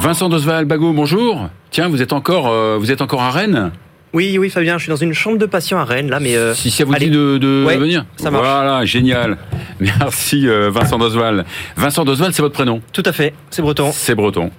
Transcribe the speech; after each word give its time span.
Vincent 0.00 0.28
Dosval 0.28 0.64
Bago, 0.64 0.92
bonjour. 0.92 1.48
Tiens, 1.70 1.88
vous 1.88 2.00
êtes 2.02 2.12
encore, 2.12 2.48
euh, 2.48 2.76
vous 2.78 2.90
êtes 2.92 3.02
encore 3.02 3.22
à 3.22 3.30
Rennes 3.30 3.70
Oui, 4.12 4.38
oui, 4.38 4.48
Fabien, 4.48 4.78
je 4.78 4.84
suis 4.84 4.90
dans 4.90 4.96
une 4.96 5.12
chambre 5.12 5.38
de 5.38 5.46
patient 5.46 5.78
à 5.78 5.84
Rennes, 5.84 6.08
là, 6.08 6.20
mais. 6.20 6.36
euh, 6.36 6.54
Si 6.54 6.70
ça 6.70 6.84
vous 6.84 6.94
allez. 6.94 7.06
dit 7.06 7.10
de, 7.12 7.38
de 7.38 7.64
Ouais, 7.66 7.76
venir 7.76 8.04
ça 8.16 8.30
marche. 8.30 8.44
Voilà, 8.46 8.84
génial. 8.84 9.38
Merci 9.80 10.48
euh, 10.48 10.70
Vincent 10.70 10.98
Dosval. 10.98 11.44
Vincent 11.76 12.04
Dosval, 12.04 12.32
c'est 12.32 12.42
votre 12.42 12.54
prénom 12.54 12.80
Tout 12.92 13.02
à 13.06 13.12
fait, 13.12 13.34
c'est 13.50 13.62
breton. 13.62 13.90
C'est 13.92 14.14
breton. 14.14 14.50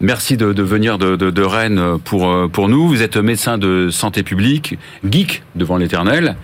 Merci 0.00 0.36
de, 0.36 0.52
de 0.52 0.62
venir 0.62 0.96
de, 0.96 1.16
de- 1.16 1.30
de 1.30 1.42
Rennes 1.42 1.98
pour, 2.04 2.30
euh, 2.30 2.46
pour 2.46 2.68
nous. 2.68 2.86
Vous 2.86 3.02
êtes 3.02 3.16
médecin 3.16 3.58
de 3.58 3.90
santé 3.90 4.22
publique, 4.22 4.78
geek 5.08 5.42
devant 5.56 5.76
l'éternel, 5.76 6.36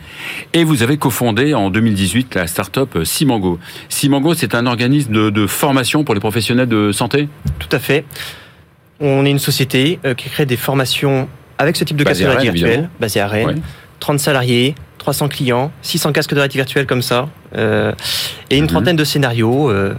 et 0.54 0.64
vous 0.64 0.82
avez 0.82 0.96
cofondé 0.96 1.54
en 1.54 1.71
2018 1.71 2.35
la 2.35 2.48
start-up 2.48 2.98
Simango. 3.04 3.61
Simango, 3.89 4.35
c'est 4.35 4.57
un 4.57 4.67
organisme 4.67 5.30
de, 5.30 5.46
formation 5.46 6.03
pour 6.03 6.14
les 6.14 6.21
professionnels 6.21 6.68
de 6.68 6.90
santé? 6.90 7.29
Tout 7.61 7.68
à 7.71 7.79
fait. 7.79 8.04
On 8.99 9.25
est 9.25 9.30
une 9.30 9.39
société 9.39 10.00
euh, 10.05 10.14
qui 10.14 10.29
crée 10.30 10.46
des 10.46 10.57
formations 10.57 11.29
avec 11.58 11.77
ce 11.77 11.85
type 11.85 11.96
de 11.96 12.02
Basée 12.02 12.25
casque 12.25 12.32
de 12.35 12.36
réalité 12.41 12.52
virtuelle, 12.58 12.72
évidemment. 12.80 12.93
basé 12.99 13.21
à 13.21 13.29
Rennes. 13.29 13.46
Ouais. 13.46 13.55
30 14.00 14.18
salariés, 14.18 14.75
300 14.99 15.29
clients, 15.29 15.71
600 15.82 16.11
casques 16.13 16.30
de 16.30 16.36
réalité 16.36 16.58
virtuelle 16.58 16.86
comme 16.86 17.02
ça, 17.02 17.29
euh, 17.57 17.93
et 18.50 18.57
une 18.57 18.64
Mhm. 18.64 18.68
trentaine 18.71 18.96
de 18.96 19.05
scénarios. 19.05 19.71
euh, 19.71 19.94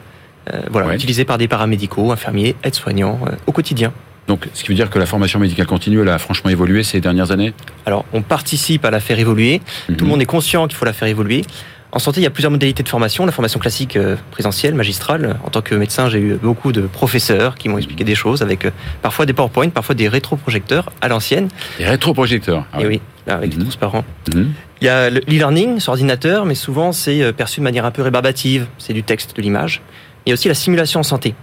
voilà, 0.70 0.88
Ouais. 0.88 0.96
utilisés 0.96 1.26
par 1.26 1.38
des 1.38 1.48
paramédicaux, 1.48 2.12
infirmiers, 2.12 2.56
aides-soignants 2.64 3.20
euh, 3.28 3.32
au 3.48 3.52
quotidien. 3.52 3.92
Donc, 4.28 4.48
ce 4.54 4.64
qui 4.64 4.70
veut 4.70 4.76
dire 4.76 4.90
que 4.90 4.98
la 4.98 5.06
formation 5.06 5.40
médicale 5.40 5.68
continue, 5.68 6.02
elle 6.02 6.10
a 6.10 6.18
franchement 6.18 6.50
évolué 6.50 6.82
ces 6.84 7.00
dernières 7.00 7.32
années? 7.32 7.54
Alors, 7.86 8.06
on 8.14 8.22
participe 8.24 8.84
à 8.86 8.90
la 8.92 9.00
faire 9.00 9.20
évoluer. 9.20 9.62
Tout 9.98 10.04
le 10.06 10.10
monde 10.10 10.22
est 10.22 10.26
conscient 10.26 10.68
qu'il 10.68 10.76
faut 10.76 10.86
la 10.86 10.94
faire 10.94 11.08
évoluer. 11.08 11.44
En 11.92 12.00
santé, 12.00 12.20
il 12.20 12.24
y 12.24 12.28
a 12.28 12.32
plusieurs 12.32 12.52
modalités 12.52 12.82
de 12.84 12.90
formation. 12.90 13.26
La 13.26 13.32
formation 13.32 13.60
classique 13.60 13.96
euh, 13.96 14.16
présentielle, 14.32 14.74
magistrale. 14.76 15.38
En 15.46 15.50
tant 15.50 15.62
que 15.62 15.76
médecin, 15.76 16.10
j'ai 16.10 16.20
eu 16.20 16.34
beaucoup 16.42 16.72
de 16.74 16.82
professeurs 16.82 17.56
qui 17.56 17.70
m'ont 17.70 17.78
expliqué 17.78 18.04
des 18.04 18.16
choses 18.16 18.42
avec 18.42 18.66
euh, 18.66 18.72
parfois 19.02 19.26
des 19.26 19.32
PowerPoint, 19.34 19.70
parfois 19.70 19.96
des 19.96 20.10
rétroprojecteurs 20.10 20.92
à 21.02 21.08
l'ancienne. 21.08 21.48
Les 21.80 21.86
rétroprojecteurs. 21.86 22.66
Ah 22.74 22.82
Et 22.82 22.84
ouais. 22.88 22.88
oui, 23.28 23.32
avec 23.32 23.52
Mhm. 23.54 23.58
des 23.60 23.64
transparents. 23.66 24.04
Mhm. 24.34 24.54
Il 24.82 24.86
y 24.86 24.90
a 24.90 25.10
le- 25.10 25.22
l'e-learning 25.26 25.80
sur 25.80 25.92
ordinateur, 25.94 26.46
mais 26.46 26.56
souvent 26.56 26.92
c'est 26.92 27.22
euh, 27.22 27.32
perçu 27.32 27.60
de 27.62 27.64
manière 27.64 27.86
un 27.86 27.92
peu 27.92 28.02
rébarbative. 28.02 28.66
C'est 28.78 28.92
du 28.94 29.04
texte, 29.04 29.38
de 29.38 29.42
l'image. 29.42 29.82
Il 30.26 30.30
y 30.30 30.32
a 30.32 30.34
aussi 30.34 30.48
la 30.48 30.54
simulation 30.56 31.00
en 31.00 31.04
santé. 31.04 31.36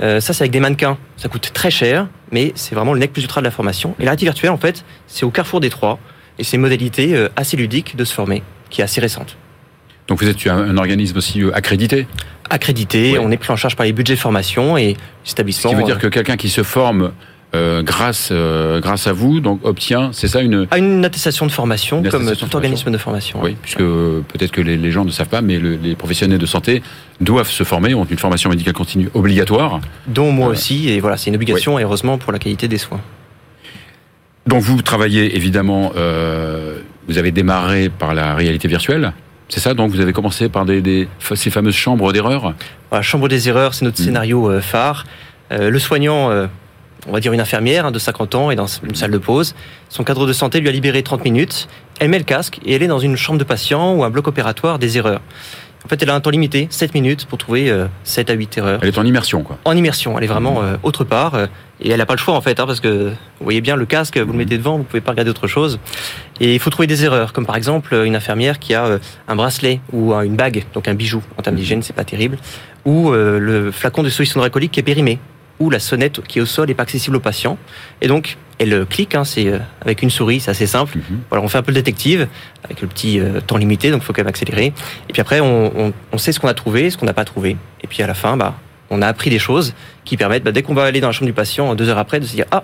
Euh, 0.00 0.20
ça, 0.20 0.32
c'est 0.32 0.42
avec 0.42 0.52
des 0.52 0.60
mannequins. 0.60 0.96
Ça 1.16 1.28
coûte 1.28 1.50
très 1.52 1.70
cher, 1.70 2.08
mais 2.30 2.52
c'est 2.54 2.74
vraiment 2.74 2.92
le 2.92 3.00
nec 3.00 3.12
plus 3.12 3.22
ultra 3.22 3.40
de 3.40 3.44
la 3.44 3.50
formation. 3.50 3.94
Et 3.98 4.04
la 4.04 4.10
réalité 4.10 4.26
virtuelle, 4.26 4.50
en 4.50 4.58
fait, 4.58 4.84
c'est 5.06 5.24
au 5.24 5.30
carrefour 5.30 5.60
des 5.60 5.70
trois. 5.70 5.98
Et 6.38 6.44
c'est 6.44 6.56
une 6.56 6.62
modalité 6.62 7.14
euh, 7.16 7.28
assez 7.36 7.56
ludique 7.56 7.96
de 7.96 8.04
se 8.04 8.14
former, 8.14 8.42
qui 8.70 8.80
est 8.80 8.84
assez 8.84 9.00
récente. 9.00 9.36
Donc, 10.06 10.22
vous 10.22 10.28
êtes 10.28 10.46
un, 10.46 10.56
un 10.56 10.76
organisme 10.76 11.16
aussi 11.18 11.42
euh, 11.42 11.54
accrédité? 11.54 12.06
Accrédité, 12.48 13.12
Oui. 13.14 13.18
on 13.20 13.30
est 13.30 13.36
pris 13.36 13.52
en 13.52 13.56
charge 13.56 13.76
par 13.76 13.84
les 13.84 13.92
budgets 13.92 14.14
de 14.14 14.20
formation 14.20 14.76
et 14.78 14.86
les 14.88 14.96
Ce 15.24 15.32
établissements. 15.32 15.70
qui 15.70 15.76
veut 15.76 15.82
dire 15.82 15.96
euh, 15.96 15.98
que 15.98 16.06
quelqu'un 16.08 16.36
qui 16.36 16.48
se 16.48 16.62
forme 16.62 17.12
euh, 17.54 17.82
grâce, 17.82 18.28
euh, 18.30 18.78
grâce 18.80 19.06
à 19.06 19.12
vous, 19.12 19.40
donc 19.40 19.60
obtient, 19.64 20.10
c'est 20.12 20.28
ça 20.28 20.42
une. 20.42 20.66
a 20.70 20.76
une 20.78 21.04
attestation 21.04 21.46
de 21.46 21.50
formation, 21.50 22.02
comme 22.02 22.30
tout 22.34 22.46
de 22.46 22.54
organisme 22.56 22.90
de 22.90 22.98
formation. 22.98 23.40
Oui, 23.42 23.56
puisque 23.62 23.80
euh, 23.80 24.20
peut-être 24.32 24.50
que 24.52 24.60
les, 24.60 24.76
les 24.76 24.90
gens 24.90 25.04
ne 25.04 25.10
savent 25.10 25.28
pas, 25.28 25.40
mais 25.40 25.58
le- 25.58 25.76
les 25.76 25.94
professionnels 25.96 26.38
de 26.38 26.46
santé 26.46 26.82
doivent 27.20 27.48
se 27.50 27.64
former, 27.64 27.94
ont 27.94 28.04
une 28.04 28.18
formation 28.18 28.50
médicale 28.50 28.74
continue 28.74 29.08
obligatoire. 29.14 29.80
Dont 30.06 30.30
moi 30.30 30.48
aussi, 30.48 30.90
et 30.90 31.00
voilà, 31.00 31.16
c'est 31.16 31.30
une 31.30 31.36
obligation, 31.36 31.78
et 31.78 31.84
heureusement 31.84 32.18
pour 32.18 32.32
la 32.32 32.38
qualité 32.38 32.68
des 32.68 32.78
soins. 32.78 33.00
Donc 34.46 34.62
vous 34.62 34.80
travaillez 34.82 35.36
évidemment, 35.36 35.92
euh, 35.96 36.78
vous 37.08 37.18
avez 37.18 37.30
démarré 37.32 37.88
par 37.90 38.14
la 38.14 38.34
réalité 38.34 38.68
virtuelle, 38.68 39.12
c'est 39.48 39.60
ça? 39.60 39.74
Donc 39.74 39.90
vous 39.90 40.00
avez 40.00 40.12
commencé 40.12 40.48
par 40.48 40.64
des, 40.66 40.80
des- 40.82 41.08
ces 41.34 41.50
fameuses 41.50 41.74
chambres 41.74 42.12
d'erreur 42.12 42.54
Voilà, 42.90 43.02
chambre 43.02 43.28
des 43.28 43.48
erreurs, 43.48 43.74
c'est 43.74 43.84
notre 43.84 44.00
Mhm. 44.00 44.06
scénario 44.06 44.60
phare. 44.60 45.04
Euh, 45.50 45.70
le 45.70 45.78
soignant, 45.78 46.30
euh, 46.30 46.46
on 47.06 47.12
va 47.12 47.20
dire 47.20 47.32
une 47.32 47.40
infirmière 47.40 47.86
hein, 47.86 47.90
de 47.90 47.98
50 47.98 48.34
ans, 48.34 48.50
est 48.50 48.56
dans 48.56 48.66
une 48.66 48.94
salle 48.94 49.10
de 49.10 49.18
pause. 49.18 49.54
Son 49.88 50.04
cadre 50.04 50.26
de 50.26 50.32
santé 50.32 50.60
lui 50.60 50.68
a 50.68 50.72
libéré 50.72 51.02
30 51.02 51.24
minutes. 51.24 51.68
Elle 52.00 52.08
met 52.10 52.18
le 52.18 52.24
casque 52.24 52.58
et 52.64 52.74
elle 52.74 52.82
est 52.82 52.86
dans 52.88 52.98
une 52.98 53.16
chambre 53.16 53.38
de 53.38 53.44
patient 53.44 53.94
ou 53.94 54.04
un 54.04 54.10
bloc 54.10 54.26
opératoire 54.28 54.78
des 54.78 54.98
erreurs. 54.98 55.20
En 55.84 55.88
fait, 55.88 56.02
elle 56.02 56.10
a 56.10 56.14
un 56.14 56.20
temps 56.20 56.30
limité, 56.30 56.66
7 56.70 56.92
minutes, 56.92 57.26
pour 57.26 57.38
trouver 57.38 57.70
euh, 57.70 57.86
7 58.02 58.30
à 58.30 58.32
8 58.34 58.58
erreurs. 58.58 58.80
Elle 58.82 58.88
est 58.88 58.98
en 58.98 59.06
immersion, 59.06 59.44
quoi. 59.44 59.58
En 59.64 59.76
immersion, 59.76 60.18
elle 60.18 60.24
est 60.24 60.28
vraiment 60.28 60.60
euh, 60.60 60.76
autre 60.82 61.04
part. 61.04 61.34
euh, 61.36 61.46
et 61.80 61.90
elle 61.90 61.98
n'a 61.98 62.04
pas 62.04 62.14
le 62.14 62.18
choix, 62.18 62.34
en 62.34 62.40
fait, 62.40 62.58
hein, 62.58 62.66
parce 62.66 62.80
que 62.80 63.10
vous 63.10 63.44
voyez 63.44 63.60
bien, 63.60 63.76
le 63.76 63.86
casque, 63.86 64.18
vous 64.18 64.32
le 64.32 64.38
mettez 64.38 64.58
devant, 64.58 64.76
vous 64.76 64.82
pouvez 64.82 65.00
pas 65.00 65.12
regarder 65.12 65.30
autre 65.30 65.46
chose. 65.46 65.78
Et 66.40 66.52
il 66.52 66.58
faut 66.58 66.68
trouver 66.70 66.88
des 66.88 67.04
erreurs, 67.04 67.32
comme 67.32 67.46
par 67.46 67.54
exemple 67.56 67.94
une 68.04 68.16
infirmière 68.16 68.58
qui 68.58 68.74
a 68.74 68.84
euh, 68.86 68.98
un 69.28 69.36
bracelet 69.36 69.80
ou 69.92 70.12
un- 70.14 70.22
une 70.22 70.34
bague, 70.34 70.64
donc 70.74 70.88
un 70.88 70.94
bijou. 70.94 71.22
En 71.38 71.42
termes 71.42 71.54
d'hygiène, 71.56 71.80
c'est 71.82 71.92
pas 71.94 72.04
terrible. 72.04 72.38
Ou 72.84 73.12
euh, 73.12 73.38
le 73.38 73.70
flacon 73.70 74.02
de 74.02 74.08
solution 74.10 74.42
alcoolique 74.42 74.72
qui 74.72 74.80
est 74.80 74.82
périmé. 74.82 75.20
Ou 75.60 75.70
la 75.70 75.80
sonnette 75.80 76.20
qui 76.26 76.38
est 76.38 76.42
au 76.42 76.46
sol 76.46 76.70
et 76.70 76.74
pas 76.74 76.84
accessible 76.84 77.16
au 77.16 77.20
patient. 77.20 77.58
Et 78.00 78.06
donc, 78.08 78.36
elle 78.58 78.72
euh, 78.72 78.84
clique, 78.84 79.14
hein, 79.14 79.24
c'est 79.24 79.46
euh, 79.48 79.58
avec 79.80 80.02
une 80.02 80.10
souris, 80.10 80.40
c'est 80.40 80.50
assez 80.50 80.66
simple. 80.66 80.96
Mhm. 80.98 81.18
Voilà, 81.30 81.44
on 81.44 81.48
fait 81.48 81.58
un 81.58 81.62
peu 81.62 81.72
le 81.72 81.76
détective 81.76 82.28
avec 82.64 82.80
le 82.80 82.86
petit 82.88 83.18
euh, 83.20 83.40
temps 83.40 83.56
limité, 83.56 83.90
donc 83.90 84.02
il 84.02 84.04
faut 84.04 84.12
quand 84.12 84.22
même 84.22 84.28
accélérer. 84.28 84.72
Et 85.08 85.12
puis 85.12 85.20
après, 85.20 85.40
on, 85.40 85.72
on- 85.88 85.92
on 86.12 86.18
sait 86.18 86.32
ce 86.32 86.38
qu'on 86.40 86.48
a 86.48 86.54
trouvé, 86.54 86.90
ce 86.90 86.96
qu'on 86.96 87.06
n'a 87.06 87.12
pas 87.12 87.24
trouvé. 87.24 87.56
Et 87.82 87.86
puis 87.88 88.02
à 88.02 88.06
la 88.06 88.14
fin, 88.14 88.36
bah, 88.36 88.54
on 88.90 89.02
a 89.02 89.06
appris 89.06 89.30
des 89.30 89.38
choses 89.38 89.74
qui 90.04 90.16
permettent, 90.16 90.44
bah, 90.44 90.52
dès 90.52 90.62
qu'on 90.62 90.74
va 90.74 90.84
aller 90.84 91.00
dans 91.00 91.08
la 91.08 91.12
chambre 91.12 91.26
du 91.26 91.32
patient, 91.32 91.74
deux 91.74 91.88
heures 91.88 91.98
après, 91.98 92.20
de 92.20 92.24
se 92.26 92.34
dire 92.34 92.46
ah 92.50 92.62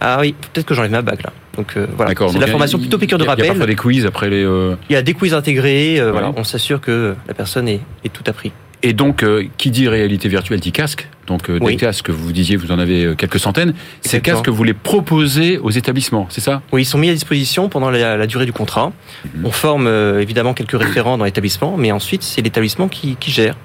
ah 0.00 0.18
oui, 0.20 0.32
peut-être 0.52 0.66
que 0.66 0.74
j'enlève 0.74 0.92
ma 0.92 1.02
bague 1.02 1.22
là. 1.24 1.32
Donc 1.56 1.76
euh, 1.76 1.86
voilà, 1.96 2.10
D'accord. 2.12 2.30
c'est 2.30 2.36
de 2.36 2.40
la 2.40 2.46
formation 2.46 2.78
plutôt 2.78 2.98
piqûre 2.98 3.18
de 3.18 3.24
Il 3.24 3.26
y 3.26 3.30
a 3.30 3.34
parfois 3.34 3.52
rappel. 3.54 3.66
des 3.66 3.74
quiz 3.74 4.06
après 4.06 4.30
les. 4.30 4.44
euh, 4.44 4.76
Il 4.88 4.92
y 4.92 4.96
a 4.96 5.02
des 5.02 5.12
quiz 5.14 5.34
intégrés. 5.34 6.00
Voilà, 6.12 6.32
on 6.36 6.44
s'assure 6.44 6.80
que 6.80 7.16
la 7.26 7.34
personne 7.34 7.66
est, 7.68 7.80
est 8.04 8.12
tout 8.12 8.22
appris. 8.28 8.52
Et 8.82 8.92
donc, 8.92 9.22
euh, 9.24 9.44
qui 9.58 9.70
dit 9.70 9.88
réalité 9.88 10.28
virtuelle 10.28 10.60
dit 10.60 10.70
casque. 10.72 11.08
Donc, 11.26 11.50
euh, 11.50 11.58
des 11.58 11.64
Oui. 11.66 11.76
casques, 11.76 12.10
vous 12.10 12.32
disiez, 12.32 12.56
vous 12.56 12.70
en 12.70 12.78
avez 12.78 13.04
euh, 13.04 13.14
quelques 13.14 13.40
centaines. 13.40 13.74
Ces 14.02 14.20
casques, 14.20 14.48
vous 14.48 14.62
les 14.64 14.72
proposez 14.72 15.58
aux 15.58 15.70
établissements, 15.70 16.26
c'est 16.30 16.40
ça? 16.40 16.62
Oui, 16.72 16.82
ils 16.82 16.86
sont 16.86 16.96
mis 16.96 17.10
à 17.10 17.12
disposition 17.12 17.68
pendant 17.68 17.90
la, 17.90 18.16
la 18.16 18.26
durée 18.26 18.46
du 18.46 18.52
contrat. 18.52 18.92
Mhm. 19.34 19.44
On 19.46 19.50
forme 19.50 19.86
euh, 19.88 20.20
évidemment 20.22 20.54
quelques 20.54 20.78
référents 20.78 21.18
dans 21.18 21.24
l'établissement, 21.24 21.76
mais 21.76 21.90
ensuite 21.92 22.22
c'est 22.22 22.40
l'établissement 22.40 22.88
qui, 22.88 23.16
qui 23.16 23.30
gère. 23.32 23.56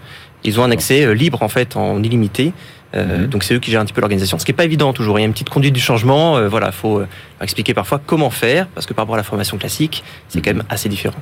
Ils 0.44 0.60
ont 0.60 0.64
un 0.64 0.72
accès 0.72 1.14
libre 1.16 1.42
en 1.44 1.48
fait, 1.48 1.78
en 1.78 2.02
illimité. 2.04 2.52
Mhm. 2.96 3.28
Donc 3.28 3.44
c'est 3.44 3.54
eux 3.54 3.60
qui 3.60 3.72
gèrent 3.72 3.82
un 3.82 3.86
petit 3.86 3.94
peu 3.94 4.02
l'organisation. 4.02 4.38
Ce 4.40 4.46
qui 4.46 4.52
est 4.52 4.56
pas 4.56 4.66
évident 4.66 4.94
toujours. 4.94 5.18
Il 5.18 5.22
y 5.22 5.24
a 5.24 5.28
une 5.28 5.34
petite 5.34 5.50
conduite 5.50 5.74
du 5.74 5.80
changement. 5.80 6.48
Voilà, 6.50 6.72
faut 6.72 7.02
expliquer 7.42 7.74
parfois 7.74 8.02
comment 8.06 8.30
faire, 8.30 8.68
parce 8.68 8.86
que 8.86 8.94
par 8.94 9.04
rapport 9.04 9.16
à 9.16 9.18
la 9.18 9.24
formation 9.24 9.58
classique, 9.58 10.04
c'est 10.28 10.42
quand 10.42 10.54
même 10.54 10.64
assez 10.70 10.90
différent. 10.90 11.16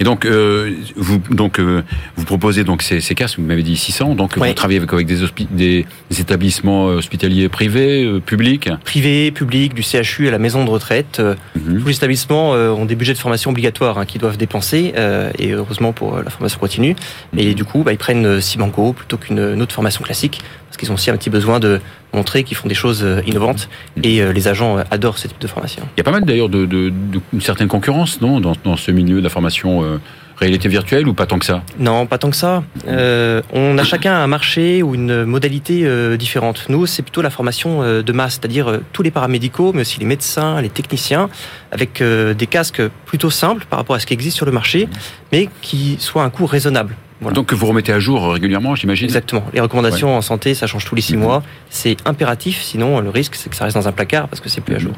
Et 0.00 0.04
donc, 0.04 0.24
euh, 0.24 0.72
vous, 0.96 1.18
donc 1.30 1.58
euh, 1.60 1.82
vous 2.16 2.24
proposez 2.24 2.64
donc 2.64 2.82
ces, 2.82 3.00
ces 3.00 3.14
casques, 3.14 3.38
vous 3.38 3.44
m'avez 3.46 3.62
dit 3.62 3.76
600, 3.76 4.14
donc 4.14 4.32
Oui. 4.38 4.48
vous 4.48 4.54
travaillez 4.54 4.78
avec, 4.78 4.92
avec 4.92 5.06
des, 5.06 5.18
des, 5.50 5.86
des 6.10 6.20
établissements 6.20 6.86
hospitaliers 6.86 7.48
privés, 7.48 8.04
euh, 8.04 8.20
publics 8.20 8.68
Privé, 8.84 9.30
public, 9.30 9.74
du 9.74 9.82
CHU 9.82 10.28
à 10.28 10.30
la 10.30 10.38
maison 10.38 10.64
de 10.64 10.70
retraite. 10.70 11.18
euh, 11.20 11.34
Mhm. 11.54 11.80
Tous 11.82 11.88
les 11.88 11.96
établissements 11.96 12.54
euh, 12.54 12.70
ont 12.70 12.84
des 12.84 12.94
budgets 12.96 13.12
de 13.14 13.18
formation 13.18 13.50
obligatoires 13.50 13.98
hein, 13.98 14.04
qu'ils 14.06 14.20
doivent 14.20 14.36
dépenser, 14.36 14.92
euh, 14.96 15.30
et 15.38 15.50
heureusement 15.52 15.92
pour 15.92 16.16
euh, 16.16 16.22
la 16.22 16.30
formation 16.30 16.58
continue. 16.58 16.96
Et 17.36 17.54
du 17.54 17.64
coup, 17.64 17.82
bah, 17.82 17.92
ils 17.92 17.98
prennent 17.98 18.26
euh, 18.26 18.40
Simango 18.40 18.92
plutôt 18.92 19.16
qu'une 19.16 19.38
une 19.54 19.62
autre 19.62 19.74
formation 19.74 20.02
classique, 20.02 20.40
parce 20.72 20.78
qu'ils 20.78 20.90
ont 20.90 20.94
aussi 20.94 21.10
un 21.10 21.16
petit 21.18 21.28
besoin 21.28 21.60
de 21.60 21.82
montrer 22.14 22.44
qu'ils 22.44 22.56
font 22.56 22.66
des 22.66 22.74
choses 22.74 23.02
euh, 23.04 23.20
innovantes, 23.26 23.68
et 24.02 24.22
euh, 24.22 24.32
les 24.32 24.48
agents 24.48 24.78
euh, 24.78 24.84
adorent 24.90 25.18
ce 25.18 25.28
type 25.28 25.38
de 25.38 25.46
formation. 25.46 25.82
Il 25.96 25.98
y 25.98 26.00
a 26.00 26.04
pas 26.04 26.10
mal 26.10 26.24
d'ailleurs 26.24 26.48
de, 26.48 26.64
de, 26.64 26.88
de- 26.88 27.20
une 27.34 27.42
certaine 27.42 27.68
concurrence, 27.68 28.22
non, 28.22 28.40
dans, 28.40 28.54
dans 28.64 28.76
ce 28.78 28.90
milieu 28.90 29.18
de 29.18 29.22
la 29.24 29.28
formation 29.28 29.84
euh, 29.84 29.98
réalité 30.38 30.70
virtuelle 30.70 31.06
ou 31.06 31.12
pas 31.12 31.26
tant 31.26 31.38
que 31.38 31.44
ça? 31.44 31.62
Non, 31.78 32.06
pas 32.06 32.16
tant 32.16 32.30
que 32.30 32.36
ça. 32.36 32.64
Euh, 32.88 33.42
on 33.52 33.76
a 33.76 33.84
chacun 33.84 34.14
un 34.14 34.26
marché 34.26 34.82
ou 34.82 34.94
une 34.94 35.24
modalité 35.26 35.82
euh, 35.84 36.16
différente. 36.16 36.64
Nous, 36.70 36.86
c'est 36.86 37.02
plutôt 37.02 37.20
la 37.20 37.28
formation 37.28 37.82
de 38.02 38.12
masse, 38.12 38.38
c'est-à-dire 38.40 38.80
tous 38.94 39.02
les 39.02 39.10
paramédicaux, 39.10 39.72
mais 39.74 39.82
aussi 39.82 40.00
les 40.00 40.06
médecins, 40.06 40.60
les 40.62 40.70
techniciens, 40.70 41.28
avec 41.70 42.02
des 42.02 42.46
casques 42.46 42.82
plutôt 43.04 43.30
simples 43.30 43.66
par 43.68 43.78
rapport 43.78 43.94
à 43.94 44.00
ce 44.00 44.06
qui 44.06 44.14
existe 44.14 44.36
sur 44.38 44.46
le 44.46 44.52
marché, 44.52 44.88
mais 45.32 45.50
qui 45.60 45.96
soient 46.00 46.22
à 46.22 46.26
un 46.26 46.30
coût 46.30 46.46
raisonnable. 46.46 46.96
Voilà. 47.22 47.34
Donc 47.34 47.46
que 47.46 47.54
vous 47.54 47.66
remettez 47.66 47.92
à 47.92 47.98
jour 48.00 48.32
régulièrement, 48.32 48.74
j'imagine 48.74 49.06
Exactement. 49.06 49.44
Les 49.54 49.60
recommandations 49.60 50.14
en 50.16 50.20
santé, 50.22 50.54
ça 50.54 50.66
change 50.66 50.84
tous 50.84 50.94
les 50.94 51.00
six 51.02 51.14
Mhm. 51.16 51.22
mois. 51.22 51.42
C'est 51.70 51.96
impératif, 52.04 52.60
sinon 52.62 53.00
le 53.00 53.08
risque, 53.10 53.34
c'est 53.36 53.48
que 53.48 53.56
ça 53.56 53.64
reste 53.64 53.76
dans 53.76 53.88
un 53.88 53.92
placard 53.92 54.28
parce 54.28 54.40
que 54.40 54.48
c'est 54.48 54.60
plus 54.60 54.74
à 54.74 54.78
jour. 54.78 54.92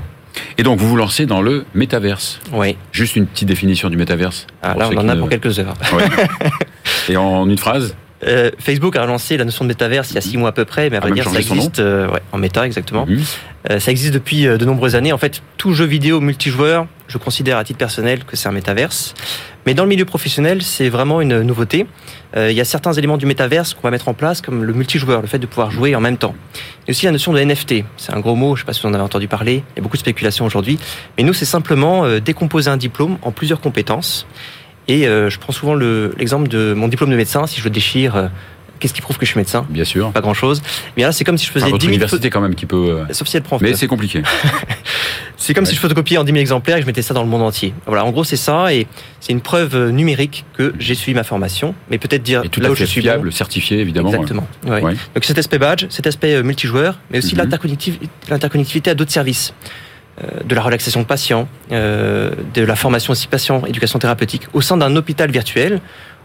Et 0.58 0.62
donc 0.64 0.80
vous 0.80 0.88
vous 0.88 0.96
lancez 0.96 1.26
dans 1.26 1.40
le 1.42 1.64
métaverse. 1.74 2.40
Oui. 2.52 2.76
Juste 2.90 3.14
une 3.14 3.26
petite 3.26 3.46
définition 3.46 3.88
du 3.88 3.96
métaverse. 3.96 4.46
Ah, 4.62 4.74
là, 4.76 4.88
on 4.92 4.96
en 4.96 5.08
a 5.08 5.14
ne- 5.14 5.20
pour 5.20 5.28
quelques 5.28 5.58
heures. 5.60 5.74
Ouais. 5.92 6.04
Et 7.08 7.16
en 7.16 7.48
une 7.48 7.58
phrase 7.58 7.94
Euh, 8.26 8.50
Facebook 8.58 8.96
a 8.96 9.04
lancé 9.06 9.36
la 9.36 9.44
notion 9.44 9.64
de 9.64 9.68
métaverse 9.68 10.10
il 10.10 10.14
y 10.14 10.18
a 10.18 10.20
six 10.20 10.36
mois 10.36 10.50
à 10.50 10.52
peu 10.52 10.64
près, 10.64 10.90
mais 10.90 10.96
à 10.96 11.00
vrai 11.00 11.10
même 11.10 11.16
dire, 11.16 11.30
ça 11.30 11.38
existe 11.38 11.78
euh, 11.78 12.08
ouais, 12.08 12.20
en 12.32 12.38
méta 12.38 12.66
exactement. 12.66 13.06
Mhm. 13.06 13.22
Euh, 13.70 13.80
ça 13.80 13.90
existe 13.90 14.12
depuis 14.12 14.44
de 14.44 14.64
nombreuses 14.64 14.94
années. 14.94 15.12
En 15.12 15.18
fait, 15.18 15.42
tout 15.56 15.72
jeu 15.72 15.84
vidéo 15.84 16.20
multijoueur, 16.20 16.86
je 17.08 17.18
considère 17.18 17.58
à 17.58 17.64
titre 17.64 17.78
personnel 17.78 18.24
que 18.24 18.36
c'est 18.36 18.48
un 18.48 18.52
métaverse. 18.52 19.14
Mais 19.66 19.72
dans 19.72 19.84
le 19.84 19.88
milieu 19.88 20.04
professionnel, 20.04 20.62
c'est 20.62 20.90
vraiment 20.90 21.22
une 21.22 21.40
nouveauté. 21.40 21.86
Il 22.36 22.52
y 22.52 22.60
a 22.60 22.64
certains 22.64 22.92
éléments 22.92 23.16
du 23.16 23.24
métaverse 23.24 23.72
qu'on 23.72 23.82
va 23.82 23.90
mettre 23.90 24.08
en 24.08 24.14
place, 24.14 24.42
comme 24.42 24.64
le 24.64 24.72
multijoueur, 24.74 25.22
le 25.22 25.26
fait 25.26 25.38
de 25.38 25.46
pouvoir 25.46 25.70
jouer 25.70 25.94
en 25.94 26.00
même 26.00 26.18
temps. 26.18 26.34
Et 26.86 26.90
aussi 26.90 27.06
la 27.06 27.12
notion 27.12 27.32
de 27.32 27.40
NFT. 27.40 27.84
C'est 27.96 28.12
un 28.12 28.20
gros 28.20 28.34
mot, 28.34 28.56
je 28.56 28.60
ne 28.60 28.64
sais 28.64 28.66
pas 28.66 28.72
si 28.74 28.82
vous 28.82 28.88
en 28.88 28.94
avez 28.94 29.02
entendu 29.02 29.28
parler. 29.28 29.62
Il 29.74 29.78
y 29.78 29.80
a 29.80 29.82
beaucoup 29.82 29.96
de 29.96 30.02
spéculation 30.02 30.44
aujourd'hui. 30.44 30.78
Mais 31.16 31.24
nous, 31.24 31.32
c'est 31.32 31.46
simplement 31.46 32.18
décomposer 32.18 32.68
un 32.68 32.76
diplôme 32.76 33.16
en 33.22 33.32
plusieurs 33.32 33.60
compétences. 33.60 34.26
Et 34.88 35.06
euh, 35.08 35.30
je 35.30 35.38
prends 35.38 35.52
souvent 35.52 35.74
le- 35.74 36.14
l'exemple 36.18 36.48
de 36.48 36.74
mon 36.74 36.88
diplôme 36.88 37.10
de 37.10 37.16
médecin. 37.16 37.46
Si 37.46 37.58
je 37.60 37.64
le 37.64 37.70
déchire 37.70 38.16
euh, 38.16 38.28
qu'est-ce 38.80 38.92
qui 38.92 39.00
prouve 39.00 39.16
que 39.16 39.24
je 39.24 39.30
suis 39.30 39.38
médecin? 39.38 39.64
Bien 39.70 39.84
sûr. 39.84 40.10
Pas 40.12 40.20
grand-chose. 40.20 40.62
Mais 40.96 41.02
là, 41.04 41.12
c'est 41.12 41.24
comme 41.24 41.38
si 41.38 41.46
je 41.46 41.50
faisais 41.52 41.64
Enfin, 41.64 41.70
votre 41.70 41.80
10 41.80 41.86
000 41.86 41.94
université 41.94 42.28
quand 42.30 42.40
même 42.42 42.54
qui 42.54 42.66
peut. 42.66 42.76
euh, 43.08 43.12
Sauf 43.12 43.28
si 43.28 43.36
elle 43.38 43.42
prend. 43.42 43.58
Mais 43.60 43.74
c'est 43.74 43.86
compliqué. 43.86 44.22
C'est 45.36 45.52
comme 45.52 45.66
si 45.66 45.74
je 45.74 45.80
photocopiais 45.80 46.16
en 46.16 46.24
10 46.24 46.30
000 46.30 46.40
exemplaires 46.40 46.76
et 46.76 46.78
que 46.78 46.84
je 46.84 46.86
mettais 46.86 47.02
ça 47.02 47.12
dans 47.12 47.22
le 47.22 47.28
monde 47.28 47.42
entier. 47.42 47.74
Voilà, 47.86 48.04
en 48.06 48.12
gros, 48.12 48.24
c'est 48.24 48.36
ça. 48.36 48.72
Et 48.72 48.86
c'est 49.20 49.32
une 49.32 49.42
preuve 49.42 49.74
euh, 49.74 49.90
numérique 49.90 50.46
que 50.56 50.72
j'ai 50.78 50.94
suivi 50.94 51.14
ma 51.14 51.24
formation. 51.24 51.74
Mais 51.90 51.98
peut-être 51.98 52.22
dire 52.22 52.42
Et 52.44 52.48
tout 52.48 52.60
là 52.60 52.68
à 52.68 52.70
où 52.70 52.74
je 52.74 52.84
suis 52.84 53.02
fiable, 53.02 53.26
bon. 53.28 53.34
certifié 53.34 53.78
évidemment. 53.80 54.08
Exactement. 54.10 54.46
Ouais. 54.64 54.80
Ouais. 54.80 54.94
Donc 55.14 55.24
cet 55.24 55.36
aspect 55.36 55.58
badge, 55.58 55.84
cet 55.90 56.06
aspect 56.06 56.42
multijoueur, 56.42 56.98
mais 57.10 57.18
aussi 57.18 57.34
Mhm. 57.34 57.42
l'interconnectiv- 57.42 57.98
l'interconnectivité 58.30 58.90
à 58.90 58.94
d'autres 58.94 59.10
services. 59.12 59.52
Euh, 60.22 60.44
de 60.44 60.54
la 60.54 60.62
relaxation 60.62 61.00
de 61.00 61.06
patients, 61.06 61.48
euh, 61.72 62.30
de 62.54 62.62
la 62.62 62.76
formation 62.76 63.10
aussi 63.10 63.26
patient, 63.26 63.64
éducation 63.66 63.98
thérapeutique, 63.98 64.46
au 64.52 64.60
sein 64.60 64.76
d'un 64.76 64.94
hôpital 64.94 65.28
virtuel. 65.28 65.80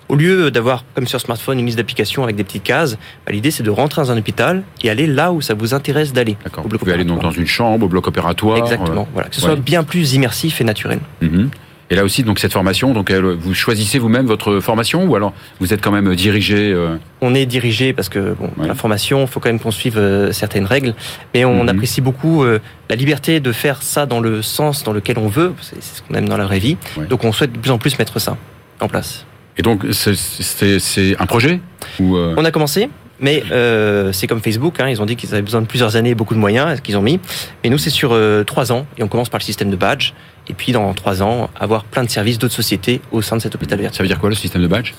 Au 0.09 0.15
lieu 0.15 0.51
d'avoir, 0.51 0.83
comme 0.93 1.07
sur 1.07 1.19
smartphone, 1.19 1.57
une 1.59 1.65
liste 1.65 1.77
d'applications 1.79 2.23
avec 2.23 2.35
des 2.35 2.43
petites 2.43 2.63
cases, 2.63 2.97
bah, 3.25 3.31
l'idée 3.31 3.49
c'est 3.49 3.63
de 3.63 3.69
rentrer 3.71 4.03
dans 4.03 4.11
un 4.11 4.17
hôpital 4.17 4.61
et 4.83 4.91
aller 4.91 5.07
là 5.07 5.31
où 5.31 5.41
ça 5.41 5.55
vous 5.55 5.73
intéresse 5.73 6.13
d'aller. 6.13 6.37
Vous 6.63 6.77
pouvez 6.77 6.93
aller 6.93 7.03
donc 7.03 7.23
dans 7.23 7.31
une 7.31 7.47
chambre, 7.47 7.85
au 7.85 7.89
bloc 7.89 8.07
opératoire. 8.07 8.57
Exactement. 8.57 9.07
Voilà, 9.13 9.29
que 9.29 9.35
ce 9.35 9.41
ouais. 9.41 9.47
soit 9.47 9.55
bien 9.55 9.83
plus 9.83 10.13
immersif 10.13 10.61
et 10.61 10.63
naturel. 10.63 10.99
euh, 11.23 11.27
mhm. 11.27 11.49
Et 11.91 11.95
là 11.95 12.03
aussi, 12.03 12.21
donc 12.23 12.37
cette 12.37 12.53
formation, 12.53 12.93
donc 12.93 13.09
elle- 13.09 13.23
vous 13.23 13.53
choisissez 13.55 13.97
vous-même 13.97 14.27
votre 14.27 14.59
formation 14.59 15.05
ou 15.05 15.15
alors 15.15 15.33
vous 15.59 15.73
êtes 15.73 15.81
quand 15.81 15.91
même 15.91 16.13
dirigé 16.15 16.71
euh, 16.71 16.97
On 17.21 17.33
est 17.33 17.47
dirigé 17.47 17.93
parce 17.93 18.09
que 18.09 18.35
bon, 18.39 18.51
Ouais. 18.57 18.67
la 18.67 18.75
formation, 18.75 19.21
il 19.21 19.27
faut 19.27 19.39
quand 19.39 19.49
même 19.49 19.59
qu'on 19.59 19.71
suive 19.71 19.97
euh, 19.97 20.31
certaines 20.31 20.65
règles, 20.65 20.93
mais 21.33 21.45
on 21.45 21.63
Mhm. 21.63 21.69
apprécie 21.69 22.01
beaucoup 22.01 22.43
euh, 22.43 22.59
la 22.91 22.95
liberté 22.95 23.39
de 23.39 23.51
faire 23.51 23.81
ça 23.81 24.05
dans 24.05 24.19
le 24.19 24.41
sens 24.43 24.83
dans 24.83 24.93
lequel 24.93 25.17
on 25.17 25.27
veut. 25.27 25.53
C'est 25.61 25.81
ce 25.83 26.01
qu'on 26.03 26.13
aime 26.13 26.29
dans 26.29 26.37
la 26.37 26.45
vraie 26.45 26.59
vie. 26.59 26.77
Ouais. 26.95 27.07
Donc 27.07 27.23
on 27.23 27.31
souhaite 27.31 27.53
de 27.53 27.57
plus 27.57 27.71
en 27.71 27.79
plus 27.79 27.97
mettre 27.97 28.19
ça 28.19 28.37
en 28.79 28.87
place. 28.87 29.25
Et 29.57 29.61
donc 29.63 29.83
c'est 29.91 31.15
un 31.19 31.25
projet 31.25 31.59
ou 31.99 32.15
euh, 32.17 32.35
On 32.37 32.45
a 32.45 32.51
commencé, 32.51 32.87
mais 33.19 33.43
euh, 33.51 34.11
c'est 34.13 34.27
comme 34.27 34.41
Facebook. 34.41 34.79
Hein, 34.79 34.89
ils 34.89 35.01
ont 35.01 35.05
dit 35.05 35.15
qu'ils 35.15 35.33
avaient 35.33 35.41
besoin 35.41 35.61
de 35.61 35.65
plusieurs 35.65 35.95
années 35.95 36.11
et 36.11 36.15
beaucoup 36.15 36.35
de 36.35 36.39
moyens, 36.39 36.77
ce 36.77 36.81
qu'ils 36.81 36.95
ont 36.97 37.01
mis. 37.01 37.19
Mais 37.63 37.69
nous, 37.71 37.77
c'est 37.79 37.89
sur 37.89 38.11
euh, 38.13 38.43
trois 38.43 38.71
ans, 38.71 38.85
et 38.97 39.03
on 39.03 39.07
commence 39.07 39.27
par 39.29 39.39
le 39.39 39.43
système 39.43 39.69
de 39.71 39.75
badge. 39.75 40.11
Et 40.49 40.53
puis 40.53 40.71
dans 40.71 40.93
trois 40.93 41.21
ans, 41.21 41.49
avoir 41.59 41.83
plein 41.83 42.03
de 42.03 42.09
services 42.09 42.39
d'autres 42.39 42.53
sociétés 42.55 43.01
au 43.11 43.21
sein 43.21 43.37
de 43.37 43.41
cet 43.41 43.53
hôpital 43.55 43.79
virtuel. 43.79 43.95
ça 43.97 44.03
veut 44.03 44.07
dire 44.07 44.19
quoi 44.19 44.29
le 44.29 44.35
système 44.35 44.61
de 44.63 44.67
badge? 44.67 44.93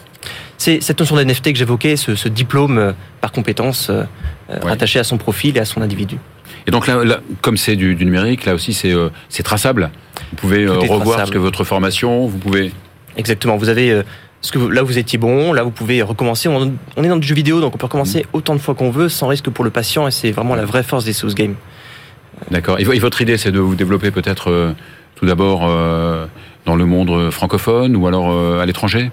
C'est 0.58 0.81
cette 0.81 0.99
notion 1.00 1.17
d'NFT 1.17 1.52
que 1.52 1.58
j'évoquais, 1.58 1.97
ce, 1.97 2.14
ce 2.14 2.29
diplôme 2.29 2.79
euh, 2.79 2.93
par 3.20 3.32
compétence 3.32 3.88
euh, 3.91 4.05
euh, 4.50 4.61
Ouais. 4.62 4.70
rattaché 4.70 4.99
à 4.99 5.05
son 5.05 5.17
profil 5.19 5.56
et 5.56 5.61
à 5.61 5.64
son 5.64 5.81
individu. 5.82 6.19
Et 6.67 6.70
donc 6.70 6.87
là, 6.87 7.02
là, 7.05 7.20
comme 7.41 7.56
c'est 7.56 7.75
du, 7.76 7.94
du 7.94 8.05
numérique, 8.05 8.44
là 8.44 8.55
aussi 8.55 8.73
c'est 8.75 8.93
euh, 8.93 9.08
traçable. 9.43 9.91
Vous 10.31 10.37
pouvez 10.37 10.64
euh, 10.64 10.75
revoir 10.75 11.00
traçable. 11.02 11.26
ce 11.29 11.32
que 11.32 11.38
votre 11.38 11.64
formation, 11.64 12.26
vous 12.26 12.38
pouvez. 12.38 12.73
Exactement. 13.17 13.56
Vous 13.56 13.69
avez 13.69 13.91
euh, 13.91 14.02
ce 14.43 14.52
que 14.52 14.58
vous- 14.58 14.69
là 14.70 14.82
vous 14.82 14.99
étiez 14.99 15.19
bon, 15.19 15.52
là 15.52 15.62
vous 15.62 15.70
pouvez 15.70 16.02
recommencer. 16.02 16.49
On, 16.49 16.73
on 16.97 17.05
est 17.05 17.08
dans 17.08 17.17
du 17.17 17.26
jeu 17.26 17.35
vidéo, 17.35 17.61
donc 17.61 17.75
on 17.75 17.79
peut 17.79 17.87
recommencer 17.87 18.26
autant 18.32 18.55
de 18.55 18.61
fois 18.61 18.75
qu'on 18.75 18.91
veut 18.91 19.08
sans 19.08 19.26
risque 19.29 19.49
pour 19.50 19.64
le 19.64 19.70
patient, 19.70 20.06
et 20.06 20.11
c'est 20.12 20.31
vraiment 20.31 20.55
la 20.55 20.64
vraie 20.64 20.82
force 20.85 21.05
des 21.05 21.12
Souls 21.12 21.35
Games. 21.35 21.55
D'accord. 22.50 22.79
Et, 22.79 22.85
vo- 22.85 22.93
et 22.93 22.99
votre 22.99 23.20
idée, 23.23 23.37
c'est 23.37 23.52
de 23.52 23.58
vous 23.61 23.75
développer 23.75 24.11
peut-être 24.11 24.50
euh, 24.50 24.73
tout 25.21 25.27
d'abord 25.27 25.63
euh, 25.69 26.27
dans 26.67 26.75
le 26.77 26.87
monde 26.87 27.31
francophone 27.31 27.95
ou 27.95 28.07
alors 28.07 28.31
euh, 28.33 28.61
à 28.61 28.67
l'étranger? 28.67 29.11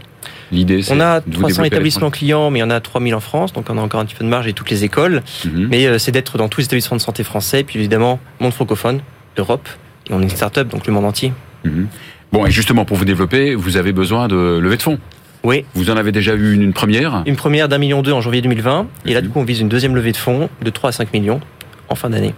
L'idée, 0.52 0.82
c'est 0.82 0.94
On 0.96 1.00
a 1.02 1.20
de 1.20 1.26
vous 1.26 1.32
300 1.32 1.48
développer 1.48 1.64
à 1.64 1.68
établissements 1.68 2.10
clients, 2.10 2.50
mais 2.50 2.60
il 2.60 2.62
y 2.62 2.66
en 2.66 2.70
a 2.70 2.80
3000 2.80 3.14
en 3.16 3.20
France, 3.20 3.52
donc 3.52 3.66
on 3.70 3.78
a 3.78 3.82
encore 3.82 4.00
un 4.00 4.06
petit 4.06 4.16
peu 4.16 4.24
de 4.24 4.30
marge 4.30 4.48
et 4.48 4.54
toutes 4.54 4.70
les 4.70 4.86
écoles. 4.86 5.22
Mhm. 5.46 5.68
Mais 5.70 5.86
euh, 5.86 5.98
c'est 5.98 6.12
d'être 6.12 6.38
dans 6.38 6.48
tous 6.48 6.62
les 6.62 6.66
établissements 6.66 6.96
de 6.96 7.02
santé 7.02 7.24
français, 7.26 7.64
puis 7.64 7.78
évidemment 7.78 8.20
monde 8.40 8.54
francophone, 8.54 9.02
l'Europe, 9.36 9.68
et 10.10 10.14
on 10.14 10.20
est 10.22 10.24
une 10.24 10.30
start-up, 10.30 10.70
donc 10.70 10.88
le 10.88 10.94
monde 10.94 11.04
entier. 11.06 11.34
Mhm. 11.66 11.88
Bon, 12.32 12.46
et 12.46 12.52
justement, 12.52 12.86
pour 12.86 12.96
vous 12.96 13.06
développer, 13.06 13.56
vous 13.56 13.76
avez 13.76 13.92
besoin 13.92 14.30
de 14.30 14.58
levée 14.58 14.78
de 14.78 14.82
fonds. 14.82 15.00
Oui, 15.44 15.66
Vous 15.76 15.90
en 15.92 15.98
avez 15.98 16.12
déjà 16.12 16.34
eu 16.34 16.54
une, 16.54 16.62
une 16.62 16.74
première? 16.74 17.24
Une 17.26 17.36
première 17.36 17.68
d'un 17.68 17.78
million 17.78 18.02
deux 18.02 18.12
en 18.14 18.22
janvier 18.22 18.42
2020, 18.42 18.88
et 19.06 19.14
là 19.14 19.20
Mhm. 19.20 19.28
du 19.28 19.32
coup 19.34 19.40
on 19.40 19.44
vise 19.44 19.60
une 19.60 19.70
deuxième 19.70 19.96
levée 19.96 20.14
de 20.14 20.18
fonds 20.18 20.50
de 20.62 20.70
3 20.70 20.90
à 20.90 20.94
5 20.94 21.12
millions 21.14 21.42
en 21.90 21.96
fin 21.96 22.10
d'année. 22.10 22.34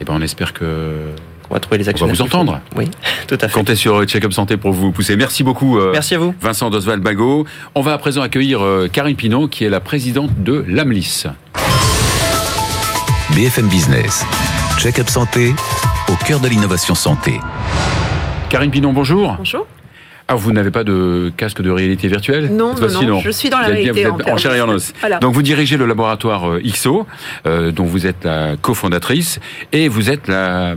Et 0.00 0.04
ben, 0.04 0.14
on 0.16 0.22
espère 0.22 0.52
que 0.54 0.94
On 1.50 1.54
va 1.54 1.60
trouver 1.60 1.78
les 1.78 1.88
on 1.88 2.06
va 2.06 2.12
vous 2.12 2.22
entendre. 2.22 2.60
Oui, 2.76 2.88
tout 3.26 3.34
à 3.40 3.48
fait. 3.48 3.52
Comptez 3.52 3.74
sur 3.74 4.04
Check-up 4.04 4.32
Santé 4.32 4.56
pour 4.56 4.72
vous 4.72 4.92
pousser. 4.92 5.16
Merci 5.16 5.42
beaucoup. 5.42 5.78
euh, 5.78 5.90
Merci 5.92 6.14
à 6.14 6.18
vous. 6.18 6.32
Vincent 6.40 6.70
Dosval 6.70 7.00
Bago. 7.00 7.44
On 7.74 7.80
va 7.80 7.92
à 7.94 7.98
présent 7.98 8.22
accueillir 8.22 8.62
euh, 8.64 8.88
Karine 8.90 9.16
Pinon, 9.16 9.48
qui 9.48 9.64
est 9.64 9.68
la 9.68 9.80
présidente 9.80 10.30
de 10.44 10.64
l'AMLIS. 10.68 11.26
BFM 13.34 13.66
Business. 13.68 14.24
Check-up 14.78 15.08
santé 15.08 15.52
au 16.08 16.14
cœur 16.24 16.40
de 16.40 16.48
l'innovation 16.48 16.94
santé. 16.94 17.40
Karine 18.48 18.70
Pinon, 18.70 18.92
bonjour. 18.92 19.34
Bonjour. 19.38 19.66
Alors, 20.28 20.40
vous 20.40 20.52
n'avez 20.52 20.70
pas 20.70 20.84
de 20.84 21.32
casque 21.36 21.60
de 21.60 21.70
réalité 21.70 22.06
virtuelle 22.06 22.50
Non, 22.52 22.74
non, 22.76 23.02
non, 23.02 23.20
je 23.20 23.30
suis 23.30 23.50
dans 23.50 23.58
la 23.58 23.70
êtes 23.70 23.74
bien- 23.82 23.92
réalité. 23.92 24.04
vous 24.08 24.20
êtes 24.20 24.28
en 24.28 24.36
chair 24.36 24.54
et 24.54 24.60
en 24.60 24.68
os. 24.68 24.92
Voilà. 25.00 25.18
Donc, 25.18 25.34
vous 25.34 25.42
dirigez 25.42 25.76
le 25.76 25.86
laboratoire 25.86 26.48
euh, 26.48 26.60
IXO, 26.62 27.06
euh, 27.46 27.72
dont 27.72 27.84
vous 27.84 28.06
êtes 28.06 28.22
la 28.24 28.54
cofondatrice, 28.56 29.40
et 29.72 29.88
vous 29.88 30.08
êtes 30.10 30.28
la 30.28 30.76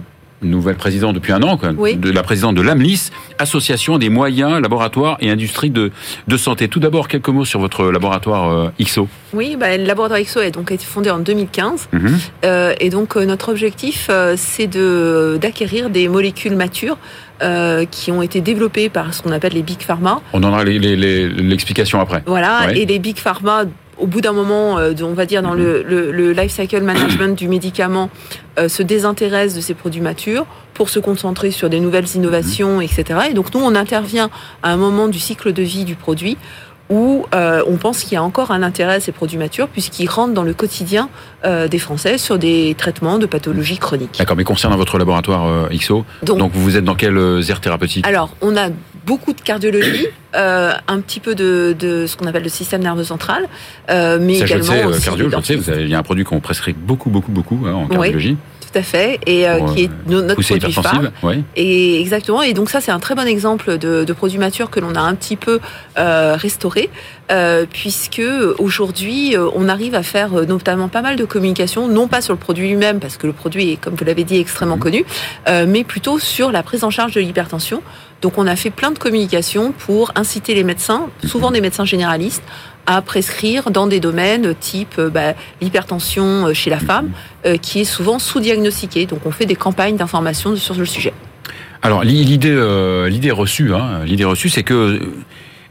nouvelle 0.49 0.75
présidente 0.75 1.15
depuis 1.15 1.31
un 1.31 1.41
an, 1.43 1.57
quand 1.57 1.67
même, 1.67 1.79
Oui. 1.79 1.95
de 1.95 2.11
la 2.11 2.23
présidente 2.23 2.55
de 2.55 2.61
l'AMLIS, 2.61 3.11
Association 3.39 3.97
des 3.97 4.09
moyens, 4.09 4.61
laboratoires 4.61 5.17
et 5.19 5.29
industries 5.29 5.69
de, 5.69 5.91
de 6.27 6.37
santé. 6.37 6.67
Tout 6.67 6.79
d'abord, 6.79 7.07
quelques 7.07 7.29
mots 7.29 7.45
sur 7.45 7.59
votre 7.59 7.85
laboratoire 7.91 8.51
euh, 8.51 8.69
IXO. 8.79 9.07
Oui, 9.33 9.55
bah, 9.59 9.75
le 9.77 9.85
laboratoire 9.85 10.21
XO 10.21 10.39
a 10.39 10.49
donc 10.49 10.71
été 10.71 10.85
fondé 10.85 11.09
en 11.09 11.19
2015. 11.19 11.89
Mhm. 11.91 12.17
Euh, 12.45 12.73
et 12.79 12.89
donc, 12.89 13.17
euh, 13.17 13.25
notre 13.25 13.49
objectif, 13.49 14.09
c'est 14.35 14.67
de, 14.67 15.37
d'acquérir 15.41 15.89
des 15.89 16.07
molécules 16.07 16.55
matures 16.55 16.97
euh, 17.41 17.85
qui 17.89 18.11
ont 18.11 18.21
été 18.21 18.41
développées 18.41 18.89
par 18.89 19.13
ce 19.13 19.21
qu'on 19.21 19.31
appelle 19.31 19.53
les 19.53 19.63
big 19.63 19.81
pharma. 19.81 20.21
On 20.33 20.43
en 20.43 20.49
aura 20.49 20.63
l'explication 20.63 21.99
après. 21.99 22.23
Voilà. 22.25 22.67
Ouais. 22.67 22.79
Et 22.79 22.85
les 22.85 22.99
big 22.99 23.17
pharma, 23.17 23.63
au 23.97 24.07
bout 24.07 24.21
d'un 24.21 24.33
moment, 24.33 24.77
euh, 24.77 24.93
on 25.01 25.13
va 25.13 25.25
dire 25.25 25.41
dans 25.41 25.53
le, 25.53 25.83
le, 25.83 26.11
le 26.11 26.31
life 26.31 26.51
cycle 26.51 26.81
management 26.81 27.37
du 27.37 27.47
médicament, 27.47 28.09
euh, 28.59 28.67
se 28.67 28.83
désintéressent 28.83 29.55
de 29.55 29.61
ces 29.61 29.73
produits 29.73 30.01
matures 30.01 30.45
pour 30.73 30.89
se 30.89 30.99
concentrer 30.99 31.51
sur 31.51 31.69
des 31.69 31.79
nouvelles 31.79 32.15
innovations, 32.15 32.81
etc. 32.81 33.03
Et 33.29 33.33
donc, 33.33 33.53
nous, 33.53 33.61
on 33.61 33.75
intervient 33.75 34.29
à 34.63 34.71
un 34.71 34.77
moment 34.77 35.07
du 35.07 35.19
cycle 35.19 35.53
de 35.53 35.63
vie 35.63 35.85
du 35.85 35.95
produit 35.95 36.37
où 36.89 37.25
euh, 37.33 37.63
on 37.67 37.77
pense 37.77 38.03
qu'il 38.03 38.13
y 38.13 38.17
a 38.17 38.23
encore 38.23 38.51
un 38.51 38.61
intérêt 38.61 38.95
à 38.95 38.99
ces 38.99 39.11
produits 39.11 39.37
matures 39.37 39.67
puisqu'ils 39.67 40.09
rentrent 40.09 40.33
dans 40.33 40.43
le 40.43 40.53
quotidien 40.53 41.09
euh, 41.45 41.67
des 41.67 41.79
Français 41.79 42.17
sur 42.17 42.37
des 42.37 42.75
traitements 42.77 43.17
de 43.17 43.25
pathologies 43.25 43.77
chroniques. 43.77 44.17
D'accord, 44.19 44.35
mais 44.35 44.43
concernant 44.43 44.77
votre 44.77 44.97
laboratoire 44.97 45.47
euh, 45.47 45.67
IXO, 45.71 46.05
Donc, 46.23 46.37
donc 46.37 46.51
vous 46.53 46.75
êtes 46.77 46.83
dans 46.83 46.95
quelle 46.95 47.17
euh, 47.17 47.41
aire 47.41 47.61
thérapeutique 47.61 48.05
alors, 48.05 48.35
on 48.41 48.55
a 48.57 48.69
beaucoup 49.05 49.33
de 49.33 49.41
cardiologie, 49.41 50.07
euh, 50.35 50.71
un 50.87 51.01
petit 51.01 51.19
peu 51.19 51.35
de, 51.35 51.75
de 51.77 52.05
ce 52.07 52.17
qu'on 52.17 52.27
appelle 52.27 52.43
le 52.43 52.49
système 52.49 52.81
nerveux 52.81 53.03
central, 53.03 53.47
euh, 53.89 54.17
mais 54.21 54.39
Ça, 54.39 54.45
je 54.45 54.53
le 54.55 54.59
également 54.61 54.73
sais, 54.73 54.99
euh, 54.99 54.99
cardio, 55.03 55.17
je 55.17 55.23
le 55.23 55.29
sais, 55.29 55.29
d'orthèse. 55.29 55.57
vous 55.57 55.69
avez, 55.69 55.83
il 55.83 55.89
y 55.89 55.95
a 55.95 55.99
un 55.99 56.03
produit 56.03 56.23
qu'on 56.23 56.39
prescrit 56.39 56.73
beaucoup, 56.73 57.09
beaucoup, 57.09 57.31
beaucoup 57.31 57.59
hein, 57.65 57.73
en 57.73 57.87
cardiologie. 57.87 58.37
Tout 58.73 58.79
à 58.79 58.83
fait, 58.83 59.19
et 59.27 59.47
euh, 59.47 59.59
qui 59.73 59.83
est 59.83 59.89
no- 60.07 60.21
notre 60.23 60.41
produit 60.57 60.73
phare. 60.81 60.93
Et 61.55 62.01
exactement. 62.01 62.41
Et 62.41 62.53
donc 62.53 62.71
ça, 62.71 62.81
c'est 62.81 62.89
un 62.91 62.99
très 62.99 63.13
bon 63.13 63.27
exemple 63.27 63.77
de, 63.77 64.03
de 64.03 64.13
produit 64.13 64.39
mature 64.39 64.71
que 64.71 64.79
l'on 64.79 64.95
a 64.95 64.99
un 65.01 65.13
petit 65.13 65.35
peu 65.35 65.59
euh, 65.99 66.35
restauré, 66.35 66.89
euh, 67.31 67.65
puisque 67.71 68.21
aujourd'hui, 68.57 69.35
on 69.55 69.69
arrive 69.69 69.93
à 69.93 70.01
faire 70.01 70.31
notamment 70.47 70.87
pas 70.87 71.01
mal 71.03 71.15
de 71.17 71.25
communication, 71.25 71.87
non 71.87 72.07
pas 72.07 72.21
sur 72.21 72.33
le 72.33 72.39
produit 72.39 72.67
lui-même, 72.69 72.99
parce 72.99 73.17
que 73.17 73.27
le 73.27 73.33
produit 73.33 73.71
est, 73.73 73.75
comme 73.75 73.93
vous 73.95 74.05
l'avez 74.05 74.23
dit, 74.23 74.37
extrêmement 74.39 74.75
Mhm. 74.77 74.81
connu, 74.81 75.05
mais 75.67 75.83
plutôt 75.83 76.17
sur 76.17 76.51
la 76.51 76.63
prise 76.63 76.83
en 76.83 76.89
charge 76.89 77.13
de 77.13 77.21
l'hypertension. 77.21 77.81
Donc 78.23 78.37
on 78.37 78.47
a 78.47 78.55
fait 78.55 78.69
plein 78.71 78.89
de 78.91 78.97
communications 78.99 79.73
pour 79.73 80.11
inciter 80.15 80.55
les 80.55 80.63
médecins, 80.63 81.09
souvent 81.25 81.51
des 81.51 81.59
médecins 81.61 81.83
généralistes, 81.85 82.43
à 82.85 83.01
prescrire 83.01 83.71
dans 83.71 83.87
des 83.87 83.99
domaines 83.99 84.53
type 84.59 84.95
euh, 84.99 85.09
bah, 85.09 85.33
l'hypertension 85.61 86.47
euh, 86.47 86.53
chez 86.53 86.69
la 86.69 86.79
femme, 86.79 87.09
euh, 87.45 87.57
qui 87.57 87.79
est 87.81 87.85
souvent 87.85 88.19
sous-diagnostiquée. 88.19 89.05
Donc 89.05 89.25
on 89.25 89.31
fait 89.31 89.45
des 89.45 89.55
campagnes 89.55 89.95
d'information 89.97 90.55
sur 90.55 90.75
le 90.75 90.85
sujet. 90.85 91.13
Alors 91.81 92.03
l'i- 92.03 92.23
l'idée, 92.23 92.49
euh, 92.51 93.09
l'idée 93.09 93.31
reçue, 93.31 93.73
hein, 93.73 94.01
l'idée 94.05 94.25
reçue, 94.25 94.49
c'est 94.49 94.63
que 94.63 95.01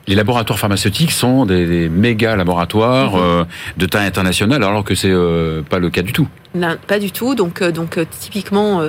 les 0.08 0.14
laboratoires 0.16 0.58
pharmaceutiques 0.58 1.12
sont 1.12 1.46
des, 1.46 1.64
des 1.66 1.88
méga 1.88 2.34
laboratoires 2.34 3.12
Mhm. 3.14 3.22
euh, 3.22 3.44
de 3.76 3.86
taille 3.86 4.06
internationale, 4.06 4.62
alors 4.64 4.82
que 4.82 4.94
c'est 4.94 5.10
euh, 5.10 5.62
pas 5.62 5.78
le 5.78 5.90
cas 5.90 6.02
du 6.02 6.12
tout. 6.12 6.26
Non, 6.54 6.76
pas 6.86 6.98
du 6.98 7.12
tout. 7.12 7.34
Donc, 7.34 7.62
euh, 7.62 7.70
donc 7.72 7.98
typiquement, 8.20 8.82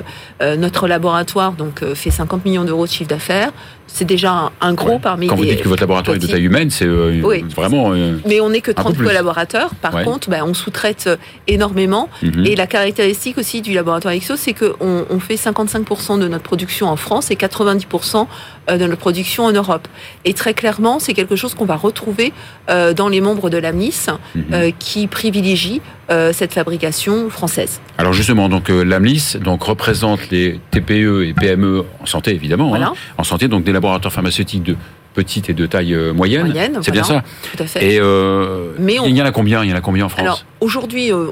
notre 0.57 0.87
laboratoire 0.87 1.53
donc 1.53 1.81
fait 1.93 2.09
50 2.11 2.43
millions 2.45 2.63
d'euros 2.65 2.85
de 2.87 2.91
chiffre 2.91 3.09
d'affaires. 3.09 3.51
C'est 3.95 4.05
déjà 4.05 4.31
un, 4.31 4.51
un 4.59 4.73
gros 4.73 4.93
Ouais. 4.93 4.99
parmi 4.99 5.27
Quand 5.27 5.35
vous 5.35 5.43
les 5.43 5.49
dites 5.51 5.61
que 5.61 5.69
votre 5.69 5.81
laboratoire 5.83 6.15
est 6.15 6.19
de 6.19 6.25
taille 6.25 6.45
humaine, 6.45 6.71
c'est 6.71 6.87
euh, 6.87 7.21
Oui. 7.23 7.45
vraiment. 7.55 7.91
euh, 7.93 8.17
Mais 8.27 8.41
on 8.41 8.49
n'est 8.49 8.59
que 8.61 8.71
peu 8.71 8.81
30 8.81 8.95
plus. 8.95 9.05
collaborateurs. 9.05 9.75
Par 9.75 9.93
Ouais. 9.93 10.03
contre, 10.03 10.31
bah, 10.31 10.37
on 10.43 10.55
sous-traite 10.55 11.03
euh, 11.05 11.15
énormément. 11.47 12.09
mhm. 12.23 12.43
Et 12.47 12.55
la 12.55 12.65
caractéristique 12.65 13.37
aussi 13.37 13.61
du 13.61 13.71
laboratoire 13.73 14.15
IXO, 14.15 14.35
c'est 14.35 14.53
qu'on 14.53 15.05
on 15.07 15.19
fait 15.19 15.35
55% 15.35 16.17
de 16.19 16.27
notre 16.27 16.43
production 16.43 16.87
en 16.87 16.95
France 16.95 17.29
et 17.29 17.35
90% 17.35 18.27
de 18.69 18.77
notre 18.87 18.97
production 18.97 19.43
en 19.45 19.51
Europe. 19.51 19.87
Et 20.25 20.33
très 20.33 20.53
clairement, 20.55 20.97
c'est 20.99 21.13
quelque 21.13 21.35
chose 21.35 21.53
qu'on 21.53 21.65
va 21.65 21.75
retrouver 21.75 22.31
euh, 22.71 22.93
dans 22.93 23.09
les 23.09 23.21
membres 23.21 23.49
de 23.51 23.57
l'AMNIS 23.57 24.07
Mhm. 24.35 24.43
euh, 24.53 24.71
qui 24.79 25.05
privilégient 25.07 25.81
euh, 26.09 26.31
cette 26.33 26.53
fabrication 26.53 27.29
française. 27.29 27.79
Alors 27.97 28.11
justement, 28.13 28.49
donc 28.49 28.69
euh, 28.69 28.83
l'AMLIS 28.83 29.37
donc 29.39 29.63
représente 29.63 30.29
les 30.31 30.59
TPE 30.71 31.23
et 31.25 31.33
PME 31.33 31.83
en 32.01 32.05
santé 32.05 32.31
évidemment, 32.33 32.69
Voilà. 32.69 32.87
hein, 32.87 32.93
en 33.17 33.23
santé 33.23 33.47
donc 33.47 33.63
des 33.63 33.71
laboratoires 33.71 33.82
pharmaceutiques 34.09 34.63
de 34.63 34.75
petite 35.13 35.47
et 35.47 35.53
de 35.53 35.67
taille 35.67 35.93
euh, 35.93 36.11
moyenne. 36.11 36.47
Moyenne, 36.47 36.79
c'est 36.81 36.89
bien 36.91 37.03
ça. 37.03 37.13
voilà, 37.13 37.23
Tout 37.55 37.63
à 37.63 37.67
fait. 37.67 37.85
Et 37.93 37.99
euh, 37.99 38.71
Mais 38.79 38.97
on- 38.99 39.05
il 39.05 39.15
y 39.15 39.21
en 39.21 39.25
a 39.25 39.31
combien? 39.31 39.63
Il 39.63 39.69
y 39.69 39.73
en 39.73 39.75
a 39.75 39.81
combien 39.81 40.05
en 40.05 40.09
France? 40.09 40.21
Alors 40.21 40.43
aujourd'hui, 40.59 41.11
euh, 41.13 41.27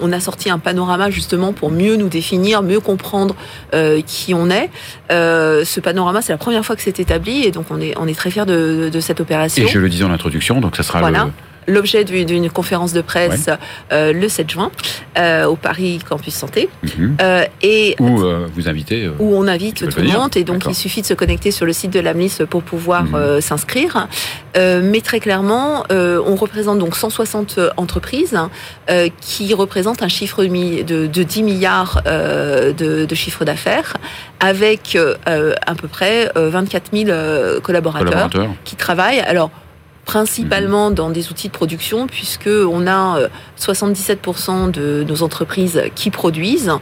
on, 0.00 0.12
a 0.12 0.20
sorti 0.20 0.50
un 0.50 0.60
panorama 0.60 1.10
justement 1.10 1.52
pour 1.52 1.72
mieux 1.72 1.96
nous 1.96 2.08
définir, 2.08 2.62
mieux 2.62 2.78
comprendre 2.78 3.34
euh, 3.74 4.00
qui 4.06 4.34
on 4.34 4.50
est. 4.50 4.70
Euh, 5.10 5.64
ce 5.64 5.80
panorama, 5.80 6.22
c'est 6.22 6.32
la 6.32 6.38
première 6.38 6.64
fois 6.64 6.76
que 6.76 6.82
c'est 6.82 7.00
établi 7.00 7.42
et 7.44 7.50
donc 7.50 7.66
on 7.70 7.80
est, 7.80 7.94
on 7.98 8.06
est 8.06 8.14
très 8.16 8.30
fiers 8.30 8.46
de, 8.46 8.88
de 8.88 9.00
cette 9.00 9.20
opération. 9.20 9.64
Et 9.64 9.68
je 9.68 9.80
le 9.80 9.88
disais 9.88 10.04
en 10.04 10.12
introduction, 10.12 10.60
donc 10.60 10.76
ça 10.76 10.84
sera 10.84 11.00
Voilà. 11.00 11.24
le, 11.24 11.30
L'objet 11.66 12.04
du- 12.04 12.24
d'une 12.24 12.50
conférence 12.50 12.92
de 12.92 13.00
presse 13.00 13.48
euh, 13.92 14.12
le 14.12 14.28
7 14.28 14.50
juin 14.50 14.70
euh, 15.18 15.44
au 15.46 15.56
Paris 15.56 15.98
Campus 16.08 16.34
Santé 16.34 16.68
Mhm. 16.82 17.16
Euh, 17.20 17.44
et 17.62 17.96
où 18.00 18.22
euh, 18.22 18.46
vous 18.54 18.68
invitez. 18.68 19.04
euh, 19.04 19.12
où 19.18 19.34
on 19.36 19.46
invite 19.48 19.88
tout 19.88 20.00
le 20.00 20.08
monde 20.08 20.36
et 20.36 20.44
donc 20.44 20.64
il 20.68 20.74
suffit 20.74 21.00
de 21.02 21.06
se 21.06 21.14
connecter 21.14 21.50
sur 21.50 21.66
le 21.66 21.72
site 21.72 21.90
de 21.92 22.00
l'AMLIS 22.00 22.38
pour 22.48 22.62
pouvoir 22.62 23.04
Mhm. 23.04 23.14
euh, 23.14 23.40
s'inscrire. 23.40 24.08
Euh, 24.56 24.80
mais 24.84 25.00
très 25.00 25.20
clairement, 25.20 25.84
euh, 25.90 26.20
on 26.26 26.36
représente 26.36 26.78
donc 26.78 26.96
160 26.96 27.58
entreprises 27.76 28.36
euh, 28.90 29.08
qui 29.20 29.52
représentent 29.54 30.02
un 30.02 30.08
chiffre 30.08 30.44
de, 30.44 31.06
de 31.06 31.22
10 31.22 31.42
milliards 31.42 32.02
euh, 32.06 32.72
de, 32.72 33.04
de 33.04 33.14
chiffre 33.14 33.44
d'affaires 33.44 33.94
avec 34.40 34.96
à 35.26 35.74
peu 35.74 35.88
près 35.88 36.30
euh, 36.36 36.50
24 36.50 36.90
000 36.92 37.08
euh, 37.10 37.60
collaborateurs 37.60 38.08
collaborateurs. 38.28 38.50
qui 38.64 38.76
travaillent. 38.76 39.20
Alors 39.20 39.50
principalement 40.04 40.90
dans 40.90 41.10
des 41.10 41.30
outils 41.30 41.48
de 41.48 41.52
production 41.52 42.06
puisque 42.06 42.48
on 42.48 42.86
a 42.86 43.18
euh, 43.18 43.28
77% 43.58 44.70
de 44.70 45.04
nos 45.08 45.22
entreprises 45.22 45.82
qui 45.94 46.10
produisent 46.10 46.72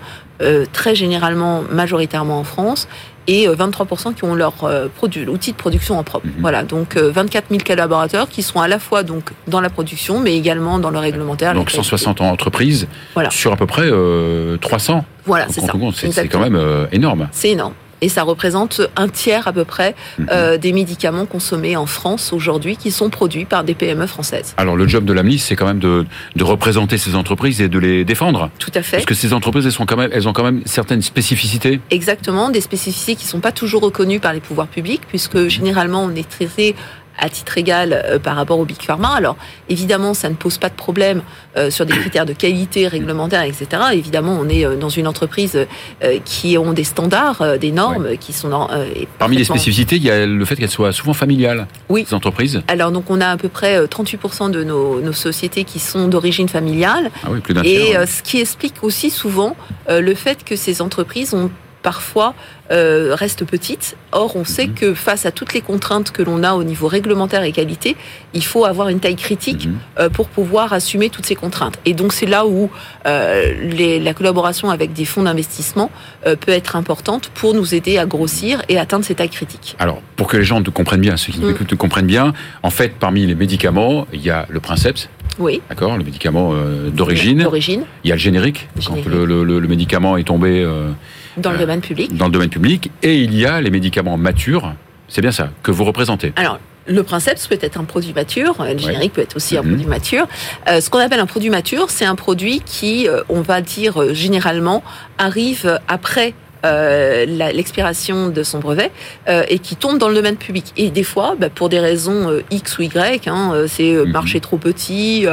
euh, 0.41 0.65
très 0.73 0.95
généralement 0.95 1.63
majoritairement 1.71 2.39
en 2.41 2.45
France 2.45 2.89
et 3.29 3.47
euh, 3.47 3.55
23% 3.55 4.15
qui 4.15 4.25
ont 4.25 4.35
leur 4.35 4.65
euh, 4.65 4.89
produit 4.89 5.27
outil 5.29 5.53
de 5.53 5.57
production 5.57 5.99
en 5.99 6.03
propre. 6.03 6.27
Mhm. 6.27 6.33
Voilà, 6.41 6.63
donc 6.65 6.97
euh, 6.97 7.11
24 7.13 7.47
000 7.51 7.61
collaborateurs 7.65 8.29
qui 8.29 8.43
sont 8.43 8.61
à 8.61 8.67
la 8.67 8.79
fois 8.81 9.03
donc 9.05 9.31
dans 9.47 9.61
la 9.61 9.71
production 9.71 10.19
mais 10.21 10.37
également 10.37 10.79
dans 10.79 10.91
le 10.91 10.99
réglementaire. 10.99 11.55
Donc 11.55 11.71
la 11.71 11.77
qualité. 11.77 11.91
160 11.91 12.21
entreprises 12.23 12.89
Voilà. 13.15 13.31
sur 13.31 13.53
à 13.53 13.57
peu 13.57 13.67
près 13.67 13.85
euh, 13.87 14.57
300. 14.59 15.05
Voilà, 15.25 15.47
c'est 15.49 15.61
ça. 15.61 15.73
C'est 16.11 16.29
quand 16.29 16.41
même 16.41 16.57
euh, 16.57 16.87
énorme. 16.91 17.29
C'est 17.31 17.51
énorme. 17.51 17.75
Et 18.03 18.11
ça 18.11 18.25
représente 18.25 18.83
un 18.97 19.09
tiers 19.09 19.49
à 19.49 19.53
peu 19.55 19.65
près 19.65 19.95
Mhm. 20.19 20.27
euh, 20.31 20.59
des 20.59 20.73
médicaments 20.73 21.25
consommés 21.25 21.77
en 21.77 21.87
France 21.87 22.33
aujourd'hui 22.35 22.77
qui 22.77 22.91
sont 22.91 23.09
produits 23.09 23.47
par 23.47 23.65
des 23.65 23.75
PME 23.75 24.07
françaises. 24.07 24.55
Alors 24.59 24.77
le 24.77 24.87
job 24.87 25.05
de 25.07 25.13
l'AMLIS, 25.15 25.39
c'est 25.39 25.57
quand 25.57 25.67
même 25.67 25.79
de, 25.79 26.05
de 26.37 26.45
représenter 26.45 26.99
ces 26.99 27.15
entreprises 27.15 27.61
et 27.63 27.69
de 27.69 27.79
les 27.79 28.05
défendre. 28.05 28.51
Tout 28.59 28.73
à 28.75 28.83
fait. 28.83 28.97
Parce 28.99 29.07
que 29.07 29.15
ces 29.15 29.33
entreprises, 29.33 29.65
elles, 29.65 29.73
sont 29.73 29.87
quand 29.87 29.97
même, 29.97 30.11
elles 30.13 30.29
ont 30.29 30.33
quand 30.33 30.45
même 30.45 30.63
certaines 30.67 31.01
spécificités. 31.03 31.81
Exactement, 31.91 32.51
des 32.51 32.61
spécificités 32.61 33.15
qui 33.15 33.25
ne 33.25 33.31
sont 33.31 33.41
pas 33.41 33.53
toujours 33.53 33.83
reconnues 33.83 34.21
par 34.21 34.33
les 34.33 34.41
pouvoirs 34.41 34.67
publics, 34.67 35.03
puisque 35.09 35.47
généralement 35.49 36.05
on 36.05 36.15
est 36.15 36.29
traité 36.29 36.75
à 37.19 37.29
titre 37.29 37.59
égal 37.59 37.93
euh, 37.93 38.19
par 38.19 38.37
rapport 38.37 38.59
au 38.59 38.65
Big 38.65 38.81
Pharma. 38.83 39.11
Alors 39.11 39.37
évidemment, 39.69 40.15
ça 40.15 40.29
ne 40.29 40.35
pose 40.35 40.59
pas 40.59 40.69
de 40.69 40.75
problème 40.75 41.23
euh, 41.57 41.71
sur 41.71 41.87
des 41.87 41.93
critères 41.95 42.27
de 42.27 42.33
qualité 42.33 42.89
réglementaire, 42.89 43.43
etc. 43.43 43.67
Évidemment, 43.93 44.39
on 44.41 44.49
est 44.49 44.65
euh, 44.65 44.77
dans 44.77 44.89
une 44.89 45.07
entreprise 45.07 45.57
euh, 46.03 46.19
qui 46.25 46.57
ont 46.59 46.73
des 46.73 46.85
standards, 46.85 47.43
euh, 47.43 47.59
des 47.59 47.73
normes 47.73 48.17
qui 48.19 48.33
sont... 48.33 48.51
euh, 48.71 48.87
et 48.97 49.07
Parmi 49.19 49.37
les 49.37 49.45
spécificités, 49.45 49.97
il 49.97 50.05
y 50.05 50.11
a 50.11 50.27
le 50.27 50.45
fait 50.45 50.57
qu'elles 50.57 50.71
soient 50.71 50.93
souvent 50.93 51.13
familiales, 51.15 51.67
Oui. 51.89 52.05
ces 52.09 52.15
entreprises. 52.15 52.63
Alors 52.69 52.91
donc 52.93 53.11
on 53.11 53.21
a 53.21 53.29
à 53.29 53.37
peu 53.37 53.49
près 53.49 53.77
euh, 53.79 53.87
38% 53.87 54.51
de 54.51 54.65
nos, 54.65 55.01
nos 55.01 55.13
sociétés 55.13 55.65
qui 55.65 55.79
sont 55.79 56.09
d'origine 56.09 56.49
familiale. 56.49 57.11
Ah 57.25 57.29
oui, 57.31 57.41
plus 57.41 57.55
d'un 57.55 57.63
Et 57.63 57.77
tiers. 57.87 58.01
euh, 58.01 58.07
ce 58.07 58.23
qui 58.23 58.41
explique 58.41 58.83
aussi 58.83 59.11
souvent 59.11 59.57
euh, 59.91 60.01
le 60.01 60.15
fait 60.15 60.45
que 60.45 60.57
ces 60.57 60.81
entreprises 60.83 61.35
ont 61.35 61.51
parfois 61.83 62.35
euh, 62.71 63.15
restent 63.15 63.45
petites. 63.45 63.97
Or, 64.13 64.35
on 64.37 64.45
sait 64.45 64.69
Mhm. 64.69 64.75
que 64.75 64.95
face 64.95 65.27
à 65.27 65.31
toutes 65.31 65.53
les 65.53 65.61
contraintes 65.61 66.11
que 66.11 66.23
l'on 66.23 66.43
a 66.43 66.55
au 66.55 66.65
niveau 66.65 66.87
réglementaire 66.89 67.43
et 67.43 67.53
qualité, 67.53 67.97
il 68.33 68.43
faut 68.45 68.65
avoir 68.65 68.89
une 68.89 68.99
taille 69.01 69.17
critique 69.17 69.67
Mhm. 69.67 69.75
euh, 69.99 70.09
pour 70.09 70.29
pouvoir 70.29 70.73
assumer 70.73 71.11
toutes 71.11 71.27
ces 71.27 71.35
contraintes. 71.35 71.79
Et 71.85 71.93
donc, 71.93 72.13
c'est 72.15 72.25
là 72.27 72.47
où 72.47 72.71
euh, 73.05 73.53
les- 73.63 74.01
la 74.01 74.15
collaboration 74.15 74.71
avec 74.71 74.93
des 74.95 75.05
fonds 75.05 75.25
d'investissement 75.25 75.91
euh, 76.27 76.37
peut 76.37 76.53
être 76.53 76.77
importante 76.77 77.31
pour 77.35 77.53
nous 77.53 77.75
aider 77.75 77.99
à 77.99 78.07
grossir 78.07 78.63
et 78.71 78.79
atteindre 78.79 79.05
ces 79.05 79.15
tailles 79.17 79.29
critiques. 79.29 79.77
Alors, 79.79 80.01
pour 80.17 80.29
que 80.29 80.37
les 80.39 80.45
gens 80.45 80.63
te 80.63 80.71
comprennent 80.71 81.01
bien, 81.01 81.17
ceux 81.17 81.33
qui 81.33 81.41
nous 81.41 81.49
Mm. 81.49 81.55
écoutent 81.55 81.67
te 81.67 81.75
comprennent 81.75 82.07
bien, 82.07 82.33
en 82.63 82.71
fait, 82.71 82.95
parmi 82.99 83.27
les 83.27 83.35
médicaments, 83.35 84.07
il 84.13 84.23
y 84.23 84.31
a 84.31 84.47
le 84.49 84.61
Princeps, 84.61 85.09
Oui, 85.39 85.61
d'accord, 85.69 85.97
le 85.99 86.05
médicament 86.05 86.51
euh, 86.55 86.91
d'origine. 86.91 87.43
d'origine, 87.43 87.83
Il 88.05 88.09
y 88.09 88.13
a 88.13 88.17
le 88.17 88.21
générique, 88.21 88.69
quand 88.87 89.05
le, 89.05 89.25
le- 89.27 89.45
le- 89.45 89.59
le 89.61 89.69
médicament 89.69 90.17
est 90.17 90.25
tombé 90.25 90.63
euh, 90.63 90.91
dans 91.37 91.51
le 91.51 91.57
Euh, 91.57 91.61
domaine 91.61 91.81
public. 91.81 92.17
dans 92.17 92.27
le 92.27 92.33
domaine 92.33 92.49
public. 92.51 92.91
Et 93.03 93.17
il 93.17 93.35
y 93.35 93.47
a 93.47 93.61
les 93.61 93.71
médicaments 93.71 94.17
matures, 94.17 94.75
c'est 95.09 95.21
bien 95.23 95.33
ça, 95.33 95.51
que 95.63 95.71
vous 95.71 95.85
représentez. 95.85 96.33
Alors, 96.37 96.59
le 96.87 97.03
Princeps 97.05 97.47
peut 97.47 97.59
être 97.61 97.79
un 97.79 97.85
produit 97.85 98.13
mature, 98.13 98.57
le 98.61 98.77
générique 98.77 99.13
peut 99.13 99.21
être 99.23 99.37
aussi 99.37 99.57
un 99.57 99.63
Mhm. 99.63 99.69
produit 99.69 99.87
mature. 99.87 100.27
Euh, 100.69 100.81
ce 100.81 100.91
qu'on 100.91 100.99
appelle 100.99 101.21
un 101.21 101.27
produit 101.27 101.51
mature, 101.51 101.91
c'est 101.91 102.05
un 102.05 102.17
produit 102.17 102.61
qui, 102.67 103.07
euh, 103.09 103.23
on 103.29 103.41
va 103.41 103.61
dire 103.61 104.13
généralement, 104.15 104.83
arrive 105.19 105.79
après 105.89 106.35
euh, 106.65 107.27
l'expiration 107.27 108.29
de 108.29 108.45
son 108.45 108.61
brevet 108.61 108.93
euh, 109.29 109.43
et 109.49 109.59
qui 109.59 109.75
tombe 109.75 109.99
dans 109.99 110.09
le 110.09 110.15
domaine 110.15 110.37
public. 110.37 110.67
Et 110.77 110.91
des 110.91 111.03
fois, 111.03 111.35
bah, 111.37 111.49
pour 111.53 111.69
des 111.69 111.81
raisons 111.81 112.31
euh, 112.31 112.43
X 112.53 112.79
ou 112.79 112.83
Y, 112.83 113.27
hein, 113.27 113.65
c'est 113.67 113.91
Mhm. 113.95 114.13
marché 114.13 114.39
trop 114.39 114.59
petit, 114.59 115.27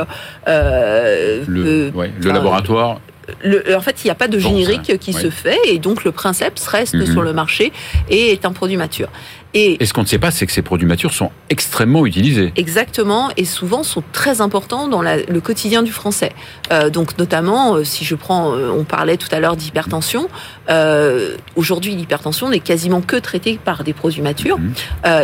Le, 0.48 1.92
ouais, 1.94 2.12
le 2.20 2.26
enfin, 2.26 2.34
laboratoire, 2.34 3.00
le- 3.44 3.76
en 3.76 3.82
fait, 3.82 4.04
il 4.04 4.08
n'y 4.08 4.12
a 4.12 4.16
pas 4.16 4.28
de 4.28 4.38
Bon, 4.38 4.50
générique 4.50 4.88
ça, 4.88 4.98
qui 4.98 5.12
ouais. 5.14 5.22
se 5.22 5.30
fait 5.30 5.58
et 5.68 5.80
donc 5.80 6.04
le 6.04 6.12
Princeps 6.12 6.66
reste 6.68 6.96
Mhm. 6.96 7.06
sur 7.12 7.22
le 7.22 7.34
marché 7.34 7.72
et 8.10 8.32
est 8.32 8.46
un 8.46 8.52
produit 8.52 8.78
mature. 8.78 9.10
Et 9.56 9.82
Et 9.82 9.86
ce 9.88 9.94
qu'on 9.94 10.02
ne 10.04 10.08
sait 10.08 10.20
pas, 10.20 10.30
c'est 10.30 10.46
que 10.46 10.52
ces 10.52 10.62
produits 10.62 10.88
matures 10.88 11.14
sont 11.14 11.32
extrêmement 11.50 12.06
utilisés. 12.06 12.54
Exactement, 12.56 13.30
et 13.36 13.46
souvent 13.46 13.82
sont 13.84 14.04
très 14.12 14.42
importants 14.42 14.88
dans 14.88 15.02
la- 15.02 15.18
le 15.18 15.42
quotidien 15.42 15.82
du 15.82 15.92
français. 15.92 16.34
Euh, 16.72 16.90
donc 16.92 17.18
notamment, 17.18 17.74
euh, 17.76 17.84
si 17.84 18.06
je 18.06 18.14
prends, 18.14 18.54
euh, 18.54 18.70
on 18.72 18.84
parlait 18.84 19.18
tout 19.18 19.28
à 19.32 19.40
l'heure 19.40 19.56
d'hypertension. 19.56 20.28
Euh, 20.70 21.36
Aujourd'hui, 21.56 21.96
l'hypertension 21.96 22.50
n'est 22.50 22.60
quasiment 22.60 23.02
que 23.02 23.16
traitée 23.16 23.60
par 23.64 23.84
des 23.84 23.94
produits 23.94 24.22
matures. 24.22 24.60
Mhm. 24.60 24.74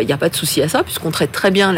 Il 0.01 0.05
n'y 0.08 0.13
a 0.13 0.17
pas 0.17 0.29
de 0.29 0.36
souci 0.36 0.62
à 0.62 0.67
ça, 0.70 0.84
puisqu'on 0.84 1.12
traite 1.12 1.32
très 1.32 1.51
bien 1.51 1.74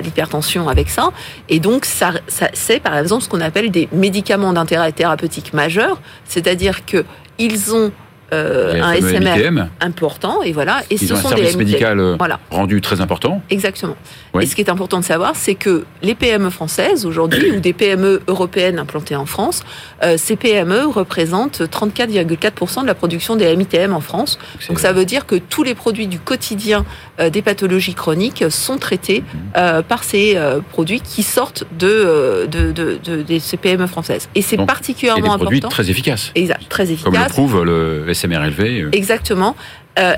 l'hypertension 0.00 0.68
avec 0.68 0.90
ça. 0.90 1.10
Et 1.48 1.60
donc, 1.60 1.84
ça, 1.84 2.12
ça- 2.26 2.50
c'est 2.52 2.80
par 2.80 2.96
exemple 2.98 3.22
ce 3.22 3.28
qu'on 3.28 3.40
appelle 3.40 3.70
des 3.70 3.88
médicaments 3.92 4.52
d'intérêt 4.52 4.92
thérapeutique 4.92 5.52
majeur, 5.54 6.00
c'est-à-dire 6.24 6.84
que 6.84 7.04
ils 7.38 7.74
ont 7.74 7.90
euh, 8.32 8.82
un 8.82 8.94
SMR 8.94 9.20
MITM, 9.36 9.68
important, 9.80 10.42
et 10.42 10.52
voilà, 10.52 10.80
et 10.90 10.94
ils 10.94 10.98
ce 11.06 11.12
ont 11.12 11.16
un 11.16 11.20
sont 11.20 11.28
service 11.28 11.52
des 11.52 11.64
médical 11.64 12.00
euh, 12.00 12.14
Voilà. 12.18 12.40
rendu 12.50 12.80
très 12.80 13.00
important. 13.00 13.42
Exactement. 13.50 13.96
Oui. 14.34 14.44
Et 14.44 14.46
ce 14.46 14.54
qui 14.54 14.62
est 14.62 14.70
important 14.70 14.98
de 15.00 15.04
savoir, 15.04 15.32
c'est 15.36 15.54
que 15.54 15.84
les 16.02 16.14
PME 16.14 16.50
françaises 16.50 17.04
aujourd'hui, 17.06 17.50
ou 17.52 17.60
des 17.60 17.72
PME 17.72 18.22
européennes 18.28 18.78
implantées 18.78 19.16
en 19.16 19.26
France, 19.26 19.62
euh, 20.02 20.16
ces 20.16 20.36
PME 20.36 20.86
représentent 20.86 21.60
34,4% 21.62 22.82
de 22.82 22.86
la 22.86 22.94
production 22.94 23.36
des 23.36 23.54
MITM 23.56 23.92
en 23.92 24.00
France. 24.00 24.38
Donc 24.68 24.78
ça 24.80 24.92
veut 24.92 25.04
dire 25.04 25.26
que 25.26 25.36
tous 25.36 25.62
les 25.62 25.74
produits 25.74 26.06
du 26.06 26.18
quotidien 26.18 26.84
euh, 27.20 27.28
des 27.30 27.42
pathologies 27.42 27.94
chroniques 27.94 28.44
sont 28.50 28.78
traités 28.78 29.22
Mhm. 29.56 29.82
par 29.82 30.04
ces 30.04 30.38
produits 30.70 31.00
qui 31.00 31.22
sortent 31.22 31.64
de, 31.78 32.46
de, 32.50 32.72
de, 32.72 32.98
de- 33.04 33.22
de 33.22 33.38
ces 33.38 33.56
PME 33.56 33.86
françaises. 33.86 34.28
Et 34.34 34.42
c'est 34.42 34.56
Donc, 34.56 34.64
et 34.64 34.66
des 34.66 34.72
particulièrement 34.74 35.36
produits 35.38 35.58
important. 35.58 35.68
très 35.68 35.90
efficaces, 35.90 36.32
Exact, 36.34 36.62
très 36.68 36.86
comme 37.02 37.14
le 37.14 37.28
prouve 37.28 37.62
le 37.64 38.04
SMR 38.22 38.50
euh. 38.60 38.88
Exactement. 38.92 39.56
Euh, 39.98 40.14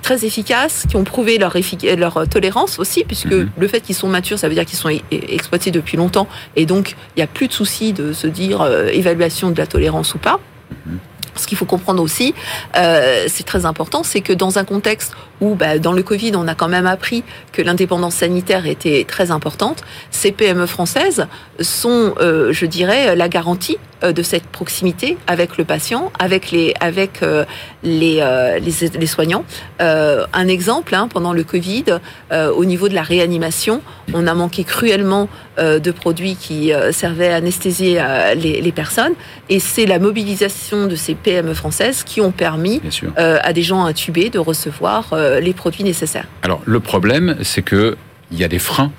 très 0.00 0.24
efficaces, 0.24 0.84
qui 0.88 0.96
ont 0.96 1.02
prouvé 1.04 1.38
leur, 1.38 1.54
leur 1.98 2.28
tolérance 2.28 2.78
aussi, 2.78 3.02
puisque 3.04 3.32
Mhm. 3.32 3.50
le 3.58 3.68
fait 3.68 3.80
qu'ils 3.80 3.96
sont 3.96 4.08
matures, 4.08 4.38
ça 4.38 4.48
veut 4.48 4.54
dire 4.54 4.64
qu'ils 4.64 4.78
sont 4.78 4.88
e- 4.90 5.00
exploités 5.10 5.72
depuis 5.72 5.96
longtemps, 5.96 6.28
et 6.54 6.66
donc 6.66 6.90
il 7.16 7.18
n'y 7.18 7.22
a 7.24 7.26
plus 7.26 7.48
de 7.48 7.52
souci 7.52 7.92
de 7.92 8.12
se 8.12 8.28
dire 8.28 8.60
euh, 8.62 8.88
évaluation 8.92 9.50
de 9.50 9.58
la 9.58 9.66
tolérance 9.66 10.14
ou 10.14 10.18
pas. 10.18 10.38
Mhm. 10.86 10.98
Ce 11.34 11.46
qu'il 11.46 11.58
faut 11.58 11.66
comprendre 11.66 12.02
aussi, 12.02 12.32
euh, 12.76 13.24
c'est 13.28 13.44
très 13.44 13.66
important, 13.66 14.02
c'est 14.02 14.20
que 14.22 14.32
dans 14.32 14.58
un 14.58 14.64
contexte 14.64 15.12
où, 15.40 15.54
bah, 15.54 15.78
dans 15.78 15.92
le 15.92 16.02
Covid, 16.02 16.32
on 16.34 16.48
a 16.48 16.54
quand 16.54 16.68
même 16.68 16.86
appris 16.86 17.24
que 17.52 17.62
l'indépendance 17.62 18.16
sanitaire 18.16 18.66
était 18.66 19.04
très 19.06 19.30
importante, 19.30 19.82
ces 20.10 20.32
PME 20.32 20.66
françaises 20.66 21.26
sont, 21.60 22.14
euh, 22.20 22.52
je 22.52 22.66
dirais, 22.66 23.16
la 23.16 23.28
garantie 23.28 23.78
euh, 24.04 24.12
de 24.12 24.22
cette 24.22 24.44
proximité 24.44 25.16
avec 25.26 25.56
le 25.56 25.64
patient, 25.64 26.12
avec 26.18 26.50
les, 26.50 26.74
avec 26.80 27.22
euh, 27.22 27.44
les, 27.82 28.18
euh, 28.20 28.58
les, 28.58 28.88
les 28.88 29.06
soignants. 29.06 29.44
Euh, 29.80 30.26
un 30.34 30.48
exemple, 30.48 30.94
hein, 30.94 31.08
pendant 31.08 31.32
le 31.32 31.44
Covid, 31.44 31.84
euh, 32.30 32.52
au 32.52 32.66
niveau 32.66 32.88
de 32.90 32.94
la 32.94 33.02
réanimation, 33.02 33.80
on 34.12 34.26
a 34.26 34.34
manqué 34.34 34.64
cruellement 34.64 35.28
euh, 35.58 35.78
de 35.78 35.90
produits 35.90 36.36
qui 36.36 36.72
servaient 36.92 37.32
à 37.32 37.36
anesthésier 37.36 38.02
les, 38.36 38.60
les 38.60 38.72
personnes, 38.72 39.14
et 39.48 39.60
c'est 39.60 39.86
la 39.86 39.98
mobilisation 39.98 40.86
de 40.86 40.96
ces 40.96 41.14
PME 41.14 41.54
françaises 41.54 42.02
qui 42.02 42.20
ont 42.20 42.32
permis 42.32 42.82
euh, 43.18 43.38
à 43.42 43.52
des 43.52 43.62
gens 43.62 43.84
intubés 43.84 44.28
de 44.28 44.38
recevoir 44.38 45.14
euh, 45.26 45.40
les 45.40 45.52
produits 45.52 45.84
nécessaires. 45.84 46.26
Alors 46.42 46.60
le 46.64 46.80
problème, 46.80 47.36
c'est 47.42 47.62
que 47.62 47.96
il 48.30 48.38
y 48.38 48.44
a 48.44 48.48
des 48.48 48.58
freins 48.58 48.90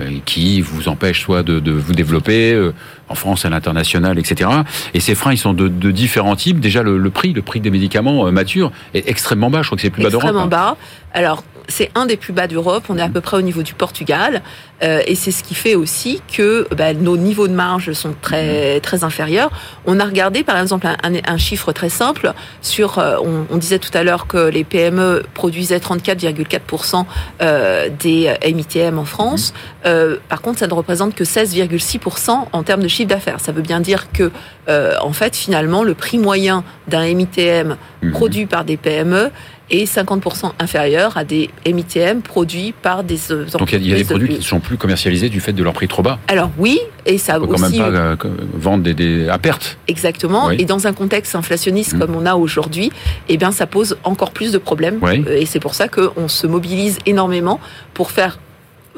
euh, 0.00 0.18
qui 0.24 0.60
vous 0.60 0.88
empêchent 0.88 1.20
soit 1.22 1.42
de, 1.42 1.60
de 1.60 1.72
vous 1.72 1.92
développer 1.92 2.52
euh, 2.52 2.72
en 3.08 3.14
France, 3.14 3.44
à 3.44 3.50
l'international, 3.50 4.18
etc. 4.18 4.48
Et 4.94 5.00
ces 5.00 5.14
freins, 5.14 5.32
ils 5.32 5.38
sont 5.38 5.52
de, 5.52 5.68
de 5.68 5.90
différents 5.90 6.36
types. 6.36 6.60
Déjà, 6.60 6.82
le, 6.82 6.96
le 6.96 7.10
prix, 7.10 7.32
le 7.32 7.42
prix 7.42 7.60
des 7.60 7.70
médicaments 7.70 8.26
euh, 8.26 8.30
matures 8.30 8.72
est 8.94 9.08
extrêmement 9.08 9.50
bas. 9.50 9.62
Je 9.62 9.68
crois 9.68 9.76
que 9.76 9.82
c'est 9.82 9.90
plus 9.90 10.02
bas 10.02 10.10
d'Europe. 10.10 10.24
extrêmement 10.24 10.46
hein. 10.46 10.74
bas. 10.74 10.76
Alors, 11.12 11.44
c'est 11.70 11.90
un 11.94 12.06
des 12.06 12.16
plus 12.16 12.32
bas 12.32 12.46
d'Europe. 12.46 12.84
On 12.88 12.98
est 12.98 13.02
à 13.02 13.08
peu 13.08 13.20
près 13.20 13.36
au 13.36 13.42
niveau 13.42 13.62
du 13.62 13.74
Portugal. 13.74 14.42
Euh, 14.82 15.02
et 15.06 15.14
c'est 15.14 15.30
ce 15.30 15.42
qui 15.42 15.54
fait 15.54 15.74
aussi 15.74 16.22
que 16.32 16.66
bah, 16.74 16.94
nos 16.94 17.16
niveaux 17.16 17.48
de 17.48 17.52
marge 17.52 17.92
sont 17.92 18.14
très, 18.20 18.80
très 18.80 19.04
inférieurs. 19.04 19.50
On 19.86 20.00
a 20.00 20.04
regardé, 20.04 20.42
par 20.42 20.58
exemple, 20.58 20.86
un, 20.86 21.12
un 21.26 21.38
chiffre 21.38 21.72
très 21.72 21.90
simple 21.90 22.32
sur, 22.62 22.98
euh, 22.98 23.16
on, 23.22 23.46
on, 23.50 23.56
disait 23.58 23.78
tout 23.78 23.90
à 23.92 24.02
l'heure 24.02 24.26
que 24.26 24.48
les 24.48 24.64
PME 24.64 25.22
produisaient 25.34 25.78
34,4% 25.78 27.04
euh, 27.42 27.88
des 27.98 28.34
MITM 28.42 28.98
en 28.98 29.04
France. 29.04 29.52
Euh, 29.86 30.16
par 30.28 30.42
contre, 30.42 30.58
ça 30.58 30.66
ne 30.66 30.74
représente 30.74 31.14
que 31.14 31.24
16,6% 31.24 32.46
en 32.52 32.62
termes 32.62 32.82
de 32.82 32.88
chiffre 32.88 33.08
d'affaires. 33.08 33.40
Ça 33.40 33.52
veut 33.52 33.62
bien 33.62 33.80
dire 33.80 34.12
que, 34.12 34.30
euh, 34.68 34.94
en 35.00 35.12
fait, 35.12 35.36
finalement, 35.36 35.82
le 35.82 35.94
prix 35.94 36.18
moyen 36.18 36.64
d'un 36.88 37.12
MITM 37.14 37.76
mmh. 38.02 38.12
produit 38.12 38.46
par 38.46 38.64
des 38.64 38.76
PME 38.76 39.30
et 39.70 39.84
50% 39.84 40.52
inférieur 40.58 41.16
à 41.16 41.24
des 41.24 41.50
MITM 41.66 42.22
produits 42.22 42.72
par 42.72 43.04
des 43.04 43.20
entreprises. 43.32 43.52
Donc 43.52 43.72
il 43.72 43.86
y 43.86 43.94
a 43.94 43.96
des 43.96 44.04
produits 44.04 44.28
qui 44.28 44.38
ne 44.38 44.42
sont 44.42 44.60
plus 44.60 44.76
commercialisés 44.76 45.28
du 45.28 45.40
fait 45.40 45.52
de 45.52 45.62
leur 45.62 45.72
prix 45.72 45.88
trop 45.88 46.02
bas. 46.02 46.18
Alors 46.28 46.50
oui, 46.58 46.80
et 47.06 47.18
ça 47.18 47.38
peut 47.38 47.46
aussi 47.46 47.78
quand 47.78 47.90
même 47.90 48.16
pas 48.16 48.28
vendre 48.54 48.82
des, 48.82 48.94
des, 48.94 49.28
à 49.28 49.38
perte. 49.38 49.78
Exactement. 49.88 50.48
Oui. 50.48 50.56
Et 50.58 50.64
dans 50.64 50.86
un 50.86 50.92
contexte 50.92 51.34
inflationniste 51.34 51.94
mmh. 51.94 51.98
comme 51.98 52.16
on 52.16 52.26
a 52.26 52.34
aujourd'hui, 52.34 52.90
eh 53.28 53.36
bien 53.36 53.52
ça 53.52 53.66
pose 53.66 53.96
encore 54.04 54.32
plus 54.32 54.52
de 54.52 54.58
problèmes. 54.58 54.98
Oui. 55.02 55.24
Et 55.30 55.46
c'est 55.46 55.60
pour 55.60 55.74
ça 55.74 55.88
qu'on 55.88 56.28
se 56.28 56.46
mobilise 56.46 56.98
énormément 57.06 57.60
pour 57.94 58.10
faire 58.10 58.38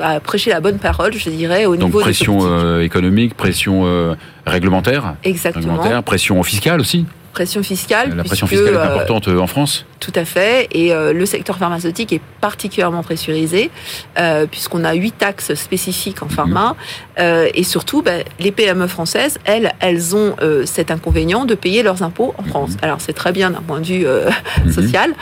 à 0.01 0.21
prêcher 0.21 0.51
la 0.51 0.61
bonne 0.61 0.79
parole, 0.79 1.13
je 1.13 1.29
dirais, 1.29 1.67
au 1.67 1.77
Donc 1.77 1.89
niveau 1.89 2.01
pression 2.01 2.39
euh, 2.43 2.81
économique, 2.81 3.35
pression 3.35 3.83
euh, 3.85 4.15
réglementaire, 4.47 5.15
Exactement. 5.23 5.75
réglementaire, 5.75 6.03
pression 6.03 6.43
fiscale 6.43 6.81
aussi 6.81 7.05
pression 7.33 7.63
fiscale. 7.63 8.15
La 8.15 8.25
pression 8.25 8.47
fiscale 8.47 8.75
est 8.75 8.79
importante 8.79 9.29
euh, 9.29 9.39
en 9.39 9.47
France 9.47 9.85
Tout 10.01 10.13
à 10.15 10.25
fait. 10.25 10.69
Et 10.71 10.93
euh, 10.93 11.13
le 11.13 11.27
secteur 11.27 11.57
pharmaceutique 11.59 12.13
est 12.13 12.21
particulièrement 12.41 13.03
pressurisé, 13.03 13.71
euh, 14.19 14.47
puisqu'on 14.47 14.85
a 14.85 14.93
huit 14.95 15.17
taxes 15.17 15.55
spécifiques 15.55 16.23
en 16.23 16.29
pharma. 16.29 16.77
Mmh. 17.19 17.23
et 17.55 17.65
surtout, 17.65 18.03
ben, 18.03 18.25
les 18.41 18.53
PME 18.53 18.87
françaises, 18.87 19.39
elles, 19.45 19.73
elles 19.81 20.17
ont 20.17 20.37
cet 20.65 20.91
inconvénient 20.91 21.45
de 21.45 21.55
payer 21.55 21.83
leurs 21.83 22.03
impôts 22.03 22.35
en 22.39 22.43
France. 22.43 22.73
Mmh. 22.73 22.85
Alors, 22.85 23.01
c'est 23.01 23.13
très 23.13 23.33
bien 23.33 23.51
d'un 23.51 23.61
point 23.61 23.81
de 23.81 23.87
vue 23.87 24.07
mmh. 24.07 24.71
social, 24.71 25.15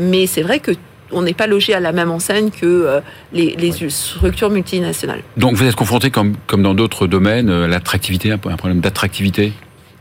mais 0.00 0.26
c'est 0.26 0.42
vrai 0.42 0.60
que 0.60 0.72
on 1.12 1.22
n'est 1.22 1.34
pas 1.34 1.46
logé 1.46 1.74
à 1.74 1.80
la 1.80 1.92
même 1.92 2.10
enseigne 2.10 2.50
que 2.50 2.66
euh, 2.66 3.00
les, 3.32 3.54
les 3.56 3.70
ouais. 3.82 3.90
structures 3.90 4.50
multinationales. 4.50 5.22
Donc 5.36 5.54
vous 5.54 5.64
êtes 5.64 5.76
confronté, 5.76 6.10
comme, 6.10 6.34
comme 6.46 6.62
dans 6.62 6.74
d'autres 6.74 7.06
domaines, 7.06 7.50
à 7.50 7.66
l'attractivité, 7.66 8.30
un 8.32 8.38
problème 8.38 8.80
d'attractivité? 8.80 9.52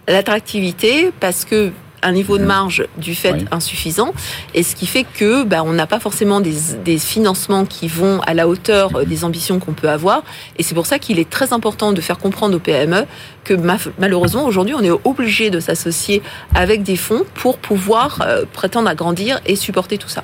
L'attractivité, 0.08 1.12
parce 1.20 1.46
que 1.46 1.72
un 2.06 2.12
niveau 2.12 2.38
de 2.38 2.46
marge 2.46 2.86
du 2.98 3.16
fait 3.16 3.34
oui. 3.34 3.46
insuffisant, 3.52 4.14
et 4.54 4.62
ce 4.64 4.76
qui 4.76 4.86
fait 4.86 5.06
que 5.06 5.44
bah, 5.44 5.64
on 5.66 5.74
n'a 5.74 5.88
pas 5.88 6.00
forcément 6.00 6.40
des, 6.40 6.54
des, 6.84 6.98
financements 7.00 7.66
qui 7.66 7.88
vont 7.88 8.22
à 8.28 8.34
la 8.34 8.48
hauteur 8.48 9.06
des 9.06 9.24
ambitions 9.24 9.60
qu'on 9.60 9.74
peut 9.74 9.90
avoir, 9.90 10.24
et 10.58 10.64
c'est 10.64 10.76
pour 10.76 10.86
ça 10.86 11.00
qu'il 11.00 11.20
est 11.20 11.30
très 11.30 11.52
important 11.52 11.94
de 11.94 12.02
faire 12.02 12.20
comprendre 12.20 12.56
aux 12.56 12.60
PME 12.60 13.06
que 13.44 13.56
malheureusement 13.98 14.46
aujourd'hui 14.46 14.76
on 14.76 14.84
est 14.84 14.92
obligé 15.04 15.50
de 15.50 15.60
s'associer 15.60 16.22
avec 16.54 16.84
des 16.84 16.96
fonds 16.96 17.24
pour 17.34 17.58
pouvoir 17.58 18.22
euh, 18.22 18.46
prétendre 18.52 18.88
à 18.88 18.96
grandir 18.96 19.40
et 19.46 19.56
supporter 19.56 19.98
tout 19.98 20.10
ça. 20.10 20.24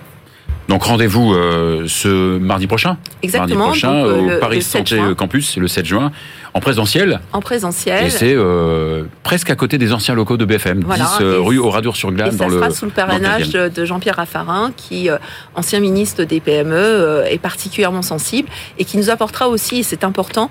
Donc 0.72 0.84
rendez-vous 0.84 1.34
euh, 1.34 1.86
ce 1.88 2.38
mardi 2.38 2.66
prochain? 2.66 2.98
Exactement. 3.24 3.66
Mardi 3.66 3.82
prochain 3.82 3.94
donc, 3.94 4.08
euh, 4.08 4.22
au 4.22 4.30
le, 4.30 4.40
Paris 4.40 4.56
le 4.58 4.62
Santé 4.62 4.96
juin. 4.96 5.14
Campus, 5.16 5.58
le 5.58 5.68
7 5.68 5.86
juin, 5.86 6.12
en 6.54 6.60
présentiel. 6.60 7.20
En 7.32 7.40
présentiel. 7.40 8.06
Et 8.06 8.10
c'est 8.10 8.34
euh, 8.36 9.04
presque 9.24 9.50
à 9.50 9.56
côté 9.56 9.78
des 9.78 9.94
anciens 9.94 10.16
locaux 10.16 10.38
de 10.38 10.44
BFM, 10.44 10.82
voilà. 10.86 11.06
10 11.20 11.24
euh, 11.24 11.40
rue 11.40 11.60
Oradour-sur-Glane. 11.60 12.36
dans 12.36 12.48
le, 12.48 12.58
sera 12.58 12.72
sous 12.72 12.86
le 12.86 12.92
parrainage 12.92 13.50
de, 13.50 13.70
de 13.70 13.86
Jean-Pierre 13.86 14.18
Raffarin, 14.18 14.72
qui, 14.76 15.10
euh, 15.10 15.18
ancien 15.56 15.80
ministre 15.80 16.24
des 16.24 16.42
PME, 16.42 17.24
est 17.30 17.38
particulièrement 17.38 18.02
sensible 18.02 18.50
et 18.78 18.86
qui 18.86 18.98
nous 18.98 19.10
apportera 19.10 19.48
aussi, 19.48 19.80
et 19.80 19.84
c'est 19.84 20.04
important, 20.04 20.50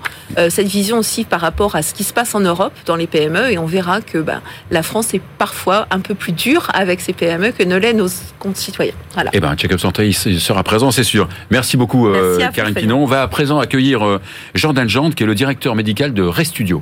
cette 0.49 0.67
vision 0.67 0.97
aussi 0.97 1.23
par 1.23 1.41
rapport 1.41 1.75
à 1.75 1.81
ce 1.81 1.93
qui 1.93 2.03
se 2.03 2.13
passe 2.13 2.33
en 2.35 2.39
Europe 2.39 2.73
dans 2.85 2.95
les 2.95 3.07
PME. 3.07 3.51
Et 3.51 3.57
on 3.57 3.65
verra 3.65 4.01
que 4.01 4.17
ben, 4.17 4.41
la 4.71 4.83
France 4.83 5.13
est 5.13 5.21
parfois 5.37 5.87
un 5.91 5.99
peu 5.99 6.15
plus 6.15 6.31
dure 6.31 6.67
avec 6.73 7.01
ses 7.01 7.13
PME 7.13 7.51
que 7.51 7.63
ne 7.63 7.75
l'est 7.75 7.93
nos 7.93 8.07
concitoyens. 8.39 8.93
Voilà. 9.13 9.29
Eh 9.33 9.39
ben, 9.39 9.55
Check-up 9.55 9.79
Santé, 9.79 10.07
il 10.07 10.41
sera 10.41 10.63
présent, 10.63 10.91
c'est 10.91 11.03
sûr. 11.03 11.27
Merci 11.49 11.77
beaucoup, 11.77 12.07
Merci 12.09 12.55
Karine 12.55 12.73
Pinon. 12.73 13.03
On 13.03 13.05
va 13.05 13.23
à 13.23 13.27
présent 13.27 13.59
accueillir 13.59 14.19
Jordan 14.55 14.87
Jande, 14.89 15.15
qui 15.15 15.23
est 15.23 15.27
le 15.27 15.35
directeur 15.35 15.75
médical 15.75 15.90
de 15.93 16.23
Restudio. 16.23 16.81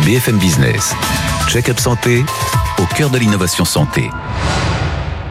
BFM 0.00 0.38
Business. 0.38 0.96
Check-up 1.46 1.78
Santé, 1.78 2.24
au 2.78 2.86
cœur 2.96 3.10
de 3.10 3.18
l'innovation 3.18 3.66
santé. 3.66 4.08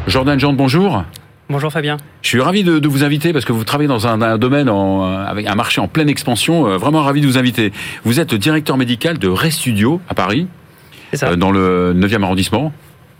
Jordan 0.06 0.40
Jande, 0.40 0.58
bonjour. 0.58 1.04
Bonjour 1.50 1.72
Fabien. 1.72 1.98
Je 2.22 2.28
suis 2.30 2.40
ravi 2.40 2.64
de, 2.64 2.78
de, 2.78 2.88
vous 2.88 3.04
inviter 3.04 3.34
parce 3.34 3.46
que 3.46 3.52
vous 3.52 3.64
travaillez 3.64 3.88
dans 3.88 4.06
un, 4.06 4.22
un 4.22 4.38
domaine 4.38 4.70
en, 4.70 5.12
avec 5.12 5.48
un 5.48 5.56
marché 5.56 5.82
en 5.82 5.88
pleine 5.88 6.08
expansion. 6.08 6.68
Euh, 6.68 6.78
vraiment 6.78 7.02
ravi 7.02 7.20
de 7.20 7.26
vous 7.26 7.40
inviter. 7.40 7.74
Vous 8.06 8.20
êtes 8.20 8.36
directeur 8.36 8.78
médical 8.78 9.18
de 9.18 9.28
Restudio 9.28 10.02
à 10.08 10.14
Paris, 10.14 10.48
ça. 11.14 11.30
Euh, 11.30 11.36
dans 11.36 11.52
le 11.52 11.96
9e 11.98 12.22
arrondissement 12.22 12.72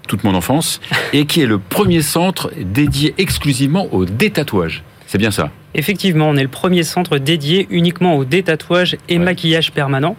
toute 0.08 0.24
mon 0.24 0.36
enfance, 0.36 0.82
et 1.14 1.26
qui 1.26 1.42
est 1.42 1.48
le 1.48 1.58
premier 1.58 2.04
centre 2.04 2.52
dédié 2.60 3.16
exclusivement 3.18 3.88
au 3.92 4.06
détatouage. 4.06 4.84
C'est 5.08 5.18
bien 5.18 5.32
ça 5.32 5.50
Effectivement, 5.74 6.30
on 6.30 6.36
est 6.36 6.44
le 6.44 6.50
premier 6.50 6.84
centre 6.84 7.18
dédié 7.18 7.68
uniquement 7.70 8.18
au 8.18 8.26
détatouage 8.26 8.98
et 9.10 9.18
ouais. 9.18 9.24
maquillage 9.24 9.72
permanent. 9.72 10.16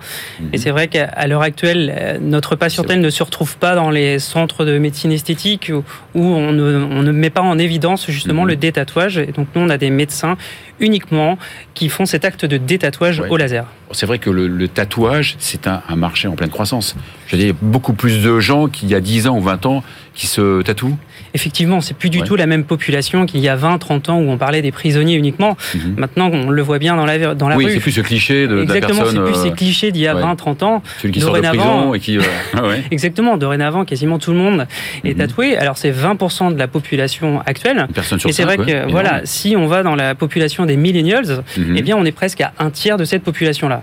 Et 0.53 0.59
c'est 0.59 0.71
vrai 0.71 0.89
qu'à 0.89 1.27
l'heure 1.27 1.43
actuelle, 1.43 2.19
notre 2.23 2.57
patientèle 2.57 3.01
ne 3.01 3.11
se 3.11 3.23
retrouve 3.23 3.57
pas 3.57 3.75
dans 3.75 3.91
les 3.91 4.19
centres 4.19 4.65
de 4.65 4.79
médecine 4.79 5.13
esthétique 5.13 5.71
où, 5.73 5.85
où 6.15 6.23
on, 6.23 6.53
ne, 6.53 6.87
on, 6.91 7.03
ne, 7.03 7.13
met 7.13 7.31
pas 7.31 7.43
en 7.43 7.59
évidence 7.59 8.11
justement 8.11 8.45
le 8.45 8.57
détatouage. 8.57 9.19
Et 9.19 9.33
donc 9.33 9.49
nous, 9.55 9.63
on 9.63 9.71
a 9.71 9.79
des 9.79 9.91
médecins 9.91 10.37
uniquement 10.81 11.39
qui 11.75 11.89
font 11.89 12.07
cet 12.07 12.25
acte 12.25 12.45
de 12.45 12.57
détatouage 12.57 13.21
ouais. 13.21 13.29
au 13.29 13.37
laser. 13.37 13.67
C'est 13.93 14.07
vrai 14.07 14.19
que 14.19 14.31
le, 14.31 14.49
le 14.49 14.69
tatouage, 14.69 15.37
c'est 15.39 15.67
un, 15.67 15.83
un, 15.89 15.97
marché 15.97 16.29
en 16.29 16.35
pleine 16.35 16.51
croissance. 16.51 16.97
Je 17.27 17.37
veux 17.37 17.43
dire, 17.43 17.55
beaucoup 17.61 17.93
plus 17.93 18.23
de 18.23 18.41
gens 18.41 18.69
qu'il 18.69 18.89
y 18.89 18.95
a 18.95 19.01
10 19.01 19.29
ans 19.29 19.37
ou 19.37 19.43
20 19.43 19.67
ans 19.67 19.85
qui 20.15 20.27
se 20.27 20.63
tatouent. 20.63 20.97
Effectivement, 21.35 21.81
c'est 21.81 21.95
plus 21.95 22.11
du 22.11 22.21
ouais. 22.21 22.27
tout 22.27 22.37
la 22.37 22.47
même 22.47 22.65
population 22.65 23.25
qu'il 23.25 23.41
y 23.41 23.49
a 23.49 23.57
20, 23.57 23.79
30 23.79 24.09
ans 24.11 24.19
où 24.19 24.31
on 24.31 24.37
parlait 24.37 24.61
des 24.61 24.73
prisonniers 24.73 25.15
uniquement. 25.15 25.42
Mmh. 25.51 25.79
Maintenant, 25.97 26.31
on 26.33 26.51
le 26.51 26.63
voit 26.63 26.79
bien 26.79 26.97
dans 26.97 27.07
la, 27.07 27.35
dans 27.35 27.49
la 27.49 27.57
oui, 27.57 27.67
rue. 27.67 27.73
c'est 27.73 27.81
plus 27.81 27.93
ce 27.93 28.01
cliché 28.01 28.47
de, 28.47 28.63
Exactement, 28.63 29.03
c'est 29.07 29.21
plus 29.21 29.35
ces 29.35 29.51
clichés 29.51 29.93
d'il 29.93 30.03
y 30.03 30.09
a 30.09 30.15
ouais. 30.15 30.23
20, 30.23 30.37
30 30.37 30.63
ans. 30.63 30.83
Celui 31.01 31.15
qui 31.15 31.21
sort 31.21 31.35
de 31.35 31.41
prison 31.41 31.95
et 31.95 32.01
qui. 32.01 32.19
Euh, 32.19 32.23
ouais. 32.63 32.83
Exactement, 32.91 33.37
dorénavant, 33.37 33.85
quasiment 33.85 34.19
tout 34.19 34.33
le 34.33 34.39
monde 34.39 34.67
est 35.05 35.15
mmh. 35.15 35.19
tatoué. 35.19 35.57
Alors, 35.57 35.77
c'est 35.79 35.93
20% 35.93 36.55
de 36.55 36.59
la 36.59 36.69
population 36.69 37.41
actuelle. 37.47 37.87
Personne 37.95 38.19
sur 38.19 38.29
et 38.31 38.33
c'est 38.33 38.45
vrai 38.45 38.57
que, 38.57 38.91
voilà, 38.91 39.23
si 39.25 39.57
on 39.57 39.67
va 39.67 39.83
dans 39.83 39.95
la 39.95 40.15
population 40.15 40.67
des 40.67 40.77
millennials, 40.77 41.43
mmh. 41.57 41.77
eh 41.77 41.83
bien, 41.83 41.97
on 41.97 42.05
est 42.05 42.13
presque 42.13 42.41
à 42.41 42.53
un 42.59 42.71
tiers 42.71 42.97
de 42.97 43.05
cette 43.05 43.23
population-là. 43.23 43.83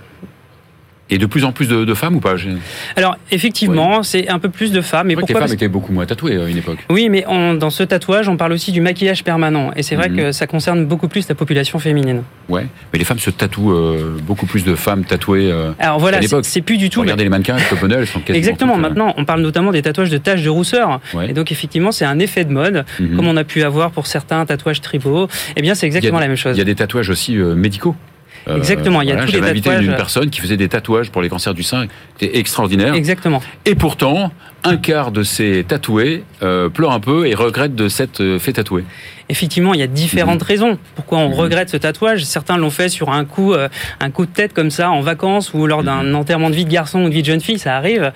Et 1.10 1.18
de 1.18 1.26
plus 1.26 1.44
en 1.44 1.52
plus 1.52 1.68
de, 1.68 1.86
de 1.86 1.94
femmes 1.94 2.16
ou 2.16 2.20
pas 2.20 2.36
Alors 2.96 3.18
effectivement, 3.32 4.04
c'est 4.04 4.30
un 4.30 4.40
peu 4.40 4.50
plus 4.50 4.72
de 4.72 4.82
femmes. 4.82 5.08
Mais 5.08 5.16
pourquoi 5.16 5.40
les 5.40 5.48
femmes 5.48 5.54
étaient 5.54 5.68
beaucoup 5.68 5.92
moins 5.92 6.06
tatouées 6.06 6.38
à 6.38 6.48
une 6.48 6.58
époque. 6.58 6.80
Oui, 6.90 7.10
mais 7.10 7.26
on, 7.28 7.54
dans 7.54 7.70
ce 7.70 7.84
tatouage, 7.84 8.30
on 8.30 8.38
parle 8.38 8.54
aussi 8.54 8.72
du 8.72 8.82
maquillage 8.82 9.24
permanent. 9.24 9.72
Et 9.76 9.84
c'est 9.84 9.96
vrai 9.96 10.10
mmh. 10.10 10.16
que 10.16 10.32
ça 10.32 10.48
concerne 10.48 10.86
beaucoup 10.86 11.08
plus 11.08 11.28
la 11.28 11.36
population 11.36 11.80
féminine. 11.80 12.24
Ouais, 12.48 12.68
mais 12.94 13.00
les 13.00 13.06
femmes 13.06 13.20
se 13.20 13.30
tatouent 13.30 13.72
euh, 13.72 14.18
beaucoup 14.24 14.46
plus 14.46 14.64
de 14.64 14.76
femmes 14.76 15.06
tatouées. 15.06 15.52
Euh, 15.52 15.72
Alors 15.80 16.00
voilà, 16.00 16.20
c'est 16.44 16.62
plus 16.62 16.78
du 16.78 16.90
tout. 16.90 17.02
Regardez 17.02 17.24
les 17.24 17.30
mannequins, 17.30 17.58
les 17.58 17.94
elles 17.94 18.08
sont 18.08 18.22
Exactement. 18.28 18.74
Toutes, 18.74 18.82
Maintenant, 18.82 19.14
on 19.18 19.26
parle 19.26 19.42
notamment 19.42 19.72
des 19.72 19.82
tatouages 19.82 20.10
de 20.10 20.18
taches 20.18 20.44
de 20.44 20.50
rousseur. 20.50 21.00
Ouais. 21.14 21.30
Et 21.30 21.34
donc 21.34 21.52
effectivement, 21.52 21.92
c'est 21.92 22.06
un 22.06 22.20
effet 22.20 22.46
de 22.46 22.52
mode, 22.52 22.86
mmh. 23.00 23.16
comme 23.16 23.28
on 23.28 23.38
a 23.38 23.44
pu 23.44 23.64
avoir 23.64 23.92
pour 23.92 24.08
certains 24.08 24.46
tatouages 24.46 24.82
tribaux. 24.82 25.28
Eh 25.56 25.62
bien, 25.62 25.76
c'est 25.76 25.86
exactement 25.86 26.20
la 26.20 26.28
même 26.28 26.38
chose. 26.38 26.56
Il 26.56 26.60
y 26.60 26.62
a 26.62 26.66
des 26.66 26.76
tatouages 26.76 27.10
aussi 27.10 27.38
euh, 27.38 27.56
médicaux. 27.56 27.96
Exactement, 28.48 29.02
il 29.02 29.10
y 29.10 29.12
a 29.12 29.16
voilà, 29.16 29.28
tous 29.28 29.34
les 29.34 29.40
tatouages. 29.42 29.78
invité 29.78 29.92
une 29.92 29.96
personne 29.96 30.30
qui 30.30 30.42
faisait 30.42 30.58
des 30.58 30.70
tatouages 30.70 31.12
pour 31.12 31.22
les 31.22 31.30
cancers 31.30 31.54
du 31.54 31.64
sein, 31.64 31.86
c'était 32.18 32.38
extraordinaire. 32.38 32.94
Exactement. 32.94 33.42
Et 33.66 33.76
pourtant, 33.76 34.32
un 34.64 34.78
quart 34.78 35.12
de 35.12 35.24
ces 35.24 35.64
tatoués 35.68 36.24
euh, 36.42 36.70
pleure 36.70 36.92
un 36.92 37.00
peu 37.00 37.28
et 37.28 37.36
regrette 37.36 37.76
de 37.76 37.88
s'être 37.88 38.22
euh, 38.22 38.40
fait 38.40 38.54
tatouer. 38.54 38.84
Effectivement, 39.30 39.74
il 39.74 39.80
y 39.80 39.84
a 39.84 39.88
différentes 39.88 40.42
mmh. 40.42 40.48
raisons 40.48 40.78
pourquoi 40.96 41.20
on 41.20 41.30
mmh. 41.30 41.34
regrette 41.34 41.70
ce 41.70 41.78
tatouage. 41.78 42.24
Certains 42.26 42.58
l'ont 42.58 42.72
fait 42.72 42.90
sur 42.90 43.10
un 43.10 43.26
coup, 43.26 43.54
euh, 43.54 43.70
un 44.00 44.10
coup 44.10 44.26
de 44.26 44.32
tête 44.32 44.54
comme 44.54 44.72
ça 44.72 44.90
en 44.90 45.02
vacances 45.02 45.54
ou 45.54 45.68
lors 45.68 45.84
d'un 45.84 46.04
mmh. 46.04 46.16
enterrement 46.16 46.50
de 46.50 46.56
vie 46.56 46.66
de 46.66 46.72
garçon 46.72 47.04
ou 47.04 47.10
de 47.10 47.14
vie 47.14 47.22
de 47.22 47.28
jeune 47.28 47.42
fille, 47.42 47.60
ça 47.60 47.78
arrive 47.78 48.12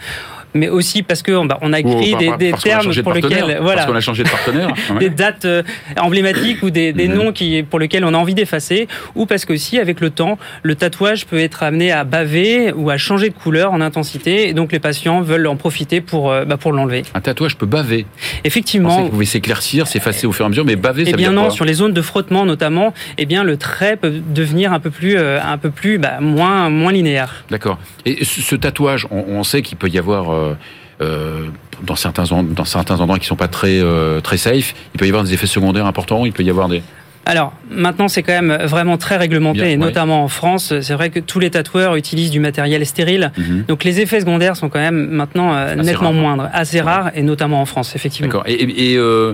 mais 0.53 0.69
aussi 0.69 1.03
parce 1.03 1.21
que 1.21 1.45
bah, 1.45 1.57
on 1.61 1.73
a 1.73 1.79
écrit 1.79 2.13
oh, 2.15 2.17
des, 2.17 2.37
des 2.37 2.53
termes 2.53 2.93
pour 3.01 3.13
lesquels 3.13 3.57
voilà. 3.61 3.75
parce 3.75 3.85
qu'on 3.87 3.95
a 3.95 4.01
changé 4.01 4.23
de 4.23 4.29
partenaire 4.29 4.69
ouais. 4.91 4.99
des 4.99 5.09
dates 5.09 5.45
euh, 5.45 5.63
emblématiques 5.99 6.63
ou 6.63 6.69
des, 6.69 6.93
des 6.93 7.07
mmh. 7.07 7.13
noms 7.13 7.31
qui 7.31 7.63
pour 7.63 7.79
lesquels 7.79 8.05
on 8.05 8.13
a 8.13 8.17
envie 8.17 8.33
d'effacer 8.35 8.87
ou 9.15 9.25
parce 9.25 9.45
que 9.45 9.53
aussi 9.53 9.79
avec 9.79 9.99
le 9.99 10.09
temps 10.09 10.37
le 10.61 10.75
tatouage 10.75 11.25
peut 11.25 11.39
être 11.39 11.63
amené 11.63 11.91
à 11.91 12.03
baver 12.03 12.71
ou 12.73 12.89
à 12.89 12.97
changer 12.97 13.29
de 13.29 13.33
couleur 13.33 13.73
en 13.73 13.81
intensité 13.81 14.49
et 14.49 14.53
donc 14.53 14.71
les 14.71 14.79
patients 14.79 15.21
veulent 15.21 15.47
en 15.47 15.55
profiter 15.55 16.01
pour 16.01 16.31
euh, 16.31 16.45
bah, 16.45 16.57
pour 16.57 16.71
l'enlever. 16.71 17.03
Un 17.13 17.21
tatouage 17.21 17.57
peut 17.57 17.65
baver. 17.65 18.05
Effectivement. 18.43 19.03
Vous 19.03 19.09
pouvez 19.09 19.25
s'éclaircir 19.25 19.87
s'effacer 19.87 20.27
au 20.27 20.31
fur 20.31 20.45
et 20.45 20.47
à 20.47 20.49
mesure 20.49 20.65
mais 20.65 20.75
baver 20.75 21.03
eh 21.07 21.11
ça 21.11 21.17
bien 21.17 21.29
veut 21.29 21.35
non 21.35 21.43
quoi? 21.43 21.51
sur 21.51 21.65
les 21.65 21.73
zones 21.73 21.93
de 21.93 22.01
frottement 22.01 22.45
notamment 22.45 22.93
eh 23.17 23.25
bien 23.25 23.43
le 23.43 23.57
trait 23.57 23.97
peut 23.97 24.11
devenir 24.11 24.73
un 24.73 24.79
peu 24.79 24.89
plus 24.89 25.17
euh, 25.17 25.39
un 25.41 25.57
peu 25.57 25.69
plus 25.69 25.97
bah, 25.97 26.19
moins 26.19 26.69
moins 26.69 26.91
linéaire. 26.91 27.43
D'accord. 27.49 27.77
Et 28.05 28.23
ce 28.25 28.55
tatouage 28.55 29.07
on, 29.11 29.23
on 29.27 29.43
sait 29.43 29.61
qu'il 29.61 29.77
peut 29.77 29.89
y 29.89 29.97
avoir 29.97 30.31
euh, 30.43 30.53
euh, 31.01 31.47
dans 31.83 31.95
certains 31.95 32.23
dans 32.43 32.65
certains 32.65 32.99
endroits 32.99 33.19
qui 33.19 33.25
sont 33.25 33.35
pas 33.35 33.47
très 33.47 33.79
euh, 33.81 34.21
très 34.21 34.37
safe, 34.37 34.73
il 34.93 34.97
peut 34.99 35.05
y 35.05 35.09
avoir 35.09 35.23
des 35.23 35.33
effets 35.33 35.47
secondaires 35.47 35.85
importants. 35.85 36.25
Il 36.25 36.31
peut 36.31 36.43
y 36.43 36.49
avoir 36.49 36.69
des 36.69 36.81
Alors, 37.25 37.53
maintenant, 37.69 38.07
c'est 38.07 38.21
quand 38.21 38.33
même 38.33 38.53
vraiment 38.65 38.97
très 38.97 39.17
réglementé, 39.17 39.59
Bien, 39.59 39.69
et 39.69 39.71
ouais. 39.71 39.77
notamment 39.77 40.23
en 40.23 40.27
France. 40.27 40.73
C'est 40.81 40.93
vrai 40.93 41.09
que 41.09 41.19
tous 41.19 41.39
les 41.39 41.49
tatoueurs 41.49 41.95
utilisent 41.95 42.31
du 42.31 42.39
matériel 42.39 42.85
stérile. 42.85 43.31
Mhm. 43.37 43.63
Donc, 43.67 43.83
les 43.83 44.01
effets 44.01 44.19
secondaires 44.19 44.55
sont 44.55 44.69
quand 44.69 44.79
même 44.79 45.07
maintenant 45.09 45.53
euh, 45.53 45.75
nettement 45.75 46.13
moindres, 46.13 46.49
assez 46.53 46.79
rares, 46.81 47.11
et 47.15 47.23
notamment 47.23 47.61
en 47.61 47.65
France, 47.65 47.95
effectivement. 47.95 48.27
D'accord. 48.27 48.43
Et, 48.45 48.53
et, 48.53 48.93
et, 48.93 48.97
euh, 48.97 49.33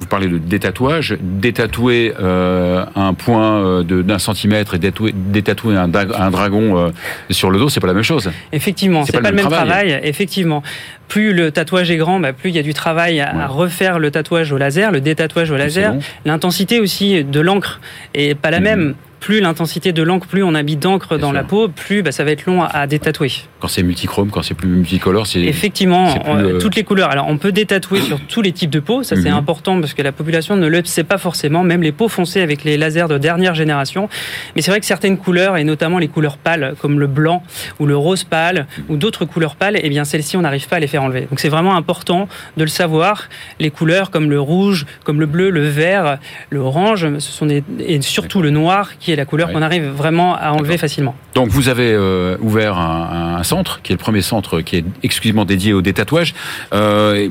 vous 0.00 0.06
parlez 0.06 0.26
de 0.28 0.38
détatouage, 0.38 1.16
détatouer 1.20 2.12
euh, 2.20 2.84
un 2.96 3.14
point 3.14 3.64
euh, 3.64 3.82
d'un 3.82 4.18
centimètre 4.18 4.74
et 4.74 4.78
détatouer, 4.78 5.12
détatouer 5.14 5.76
un, 5.76 5.88
dragon 5.88 6.76
euh, 6.78 6.88
sur 7.30 7.50
le 7.50 7.58
dos, 7.58 7.68
c'est 7.68 7.80
pas 7.80 7.86
la 7.86 7.94
même 7.94 8.02
chose. 8.02 8.30
Effectivement, 8.52 9.04
C'est 9.04 9.12
pas 9.12 9.20
pas, 9.22 9.30
le 9.30 9.36
même 9.36 9.46
travail. 9.46 9.68
travail. 9.88 10.00
Effectivement, 10.02 10.62
plus 11.08 11.32
le 11.32 11.52
tatouage 11.52 11.90
est 11.90 11.96
grand, 11.96 12.18
bah, 12.20 12.32
plus 12.32 12.50
il 12.50 12.56
y 12.56 12.58
a 12.58 12.62
du 12.62 12.74
travail 12.74 13.20
à, 13.20 13.34
Ouais. 13.34 13.42
à 13.42 13.46
refaire 13.46 13.98
le 13.98 14.10
tatouage 14.10 14.52
au 14.52 14.58
laser, 14.58 14.90
le 14.90 15.00
détatouage 15.00 15.50
au 15.50 15.56
laser. 15.56 15.94
L'intensité 16.24 16.80
aussi 16.80 17.22
de 17.24 17.40
l'encre 17.40 17.80
est 18.14 18.34
pas 18.34 18.50
la 18.50 18.58
Mhm. 18.58 18.64
même. 18.64 18.94
Plus 19.24 19.40
l'intensité 19.40 19.92
de 19.94 20.02
l'encre, 20.02 20.26
plus 20.26 20.42
on 20.42 20.54
habite 20.54 20.80
d'encre 20.80 21.16
Bien 21.16 21.18
dans 21.18 21.32
la 21.32 21.44
peau, 21.44 21.68
plus 21.68 22.02
bah, 22.02 22.12
ça 22.12 22.24
va 22.24 22.30
être 22.32 22.44
long 22.44 22.62
à, 22.62 22.66
à 22.66 22.86
détatouer. 22.86 23.32
Quand 23.58 23.68
c'est 23.68 23.82
multichrome, 23.82 24.28
quand 24.30 24.42
c'est 24.42 24.52
plus 24.52 24.68
multicolore, 24.68 25.26
c'est 25.26 25.40
Effectivement, 25.40 26.12
plus, 26.12 26.30
euh, 26.30 26.58
toutes 26.60 26.76
les 26.76 26.84
couleurs. 26.84 27.08
Alors, 27.10 27.26
on 27.28 27.38
peut 27.38 27.50
détatouer 27.50 28.02
sur 28.02 28.20
tous 28.20 28.42
les 28.42 28.52
types 28.52 28.68
de 28.68 28.80
peau. 28.80 29.02
Ça, 29.02 29.16
c'est 29.16 29.30
Mhm. 29.30 29.36
important 29.38 29.80
parce 29.80 29.94
que 29.94 30.02
la 30.02 30.12
population 30.12 30.56
ne 30.56 30.66
le 30.66 30.84
sait 30.84 31.04
pas 31.04 31.16
forcément. 31.16 31.62
Même 31.64 31.82
les 31.82 31.90
peaux 31.92 32.08
foncées 32.08 32.42
avec 32.42 32.64
les 32.64 32.76
lasers 32.76 33.08
de 33.08 33.16
dernière 33.16 33.54
génération. 33.54 34.10
Mais 34.56 34.60
c'est 34.60 34.70
vrai 34.70 34.78
que 34.80 34.84
certaines 34.84 35.16
couleurs, 35.16 35.56
et 35.56 35.64
notamment 35.64 35.98
les 35.98 36.08
couleurs 36.08 36.36
pâles, 36.36 36.74
comme 36.82 37.00
le 37.00 37.06
blanc 37.06 37.42
ou 37.78 37.86
le 37.86 37.96
rose 37.96 38.24
pâle 38.24 38.66
ou 38.90 38.98
d'autres 38.98 39.24
couleurs 39.24 39.56
pâles, 39.56 39.78
eh 39.82 39.88
bien, 39.88 40.04
celles-ci, 40.04 40.36
on 40.36 40.42
n'arrive 40.42 40.68
pas 40.68 40.76
à 40.76 40.80
les 40.80 40.86
faire 40.86 41.02
enlever. 41.02 41.22
Donc, 41.30 41.40
c'est 41.40 41.48
vraiment 41.48 41.76
important 41.76 42.28
de 42.58 42.64
le 42.64 42.68
savoir. 42.68 43.30
Les 43.58 43.70
couleurs 43.70 44.10
comme 44.10 44.28
le 44.28 44.38
rouge, 44.38 44.84
comme 45.02 45.18
le 45.18 45.24
bleu, 45.26 45.48
le 45.48 45.66
vert, 45.66 46.18
le 46.50 46.58
orange, 46.58 47.08
ce 47.20 47.32
sont 47.32 47.46
des, 47.46 47.64
et 47.78 48.02
surtout 48.02 48.42
le 48.42 48.50
noir, 48.50 48.98
qui 48.98 49.13
la 49.16 49.24
couleur 49.24 49.48
Ouais. 49.48 49.54
qu'on 49.54 49.62
arrive 49.62 49.84
vraiment 49.88 50.36
à 50.36 50.50
enlever 50.52 50.78
facilement. 50.78 51.14
Donc 51.34 51.48
vous 51.48 51.68
avez 51.68 51.92
euh, 51.92 52.36
ouvert 52.40 52.78
un, 52.78 53.36
un 53.38 53.42
centre, 53.42 53.80
qui 53.82 53.92
est 53.92 53.96
le 53.96 53.98
premier 54.00 54.22
centre 54.22 54.60
qui 54.60 54.76
est 54.76 54.84
exclusivement 55.02 55.44
dédié 55.44 55.72
au 55.72 55.82
détatouage. 55.82 56.34
Euh, 56.72 57.28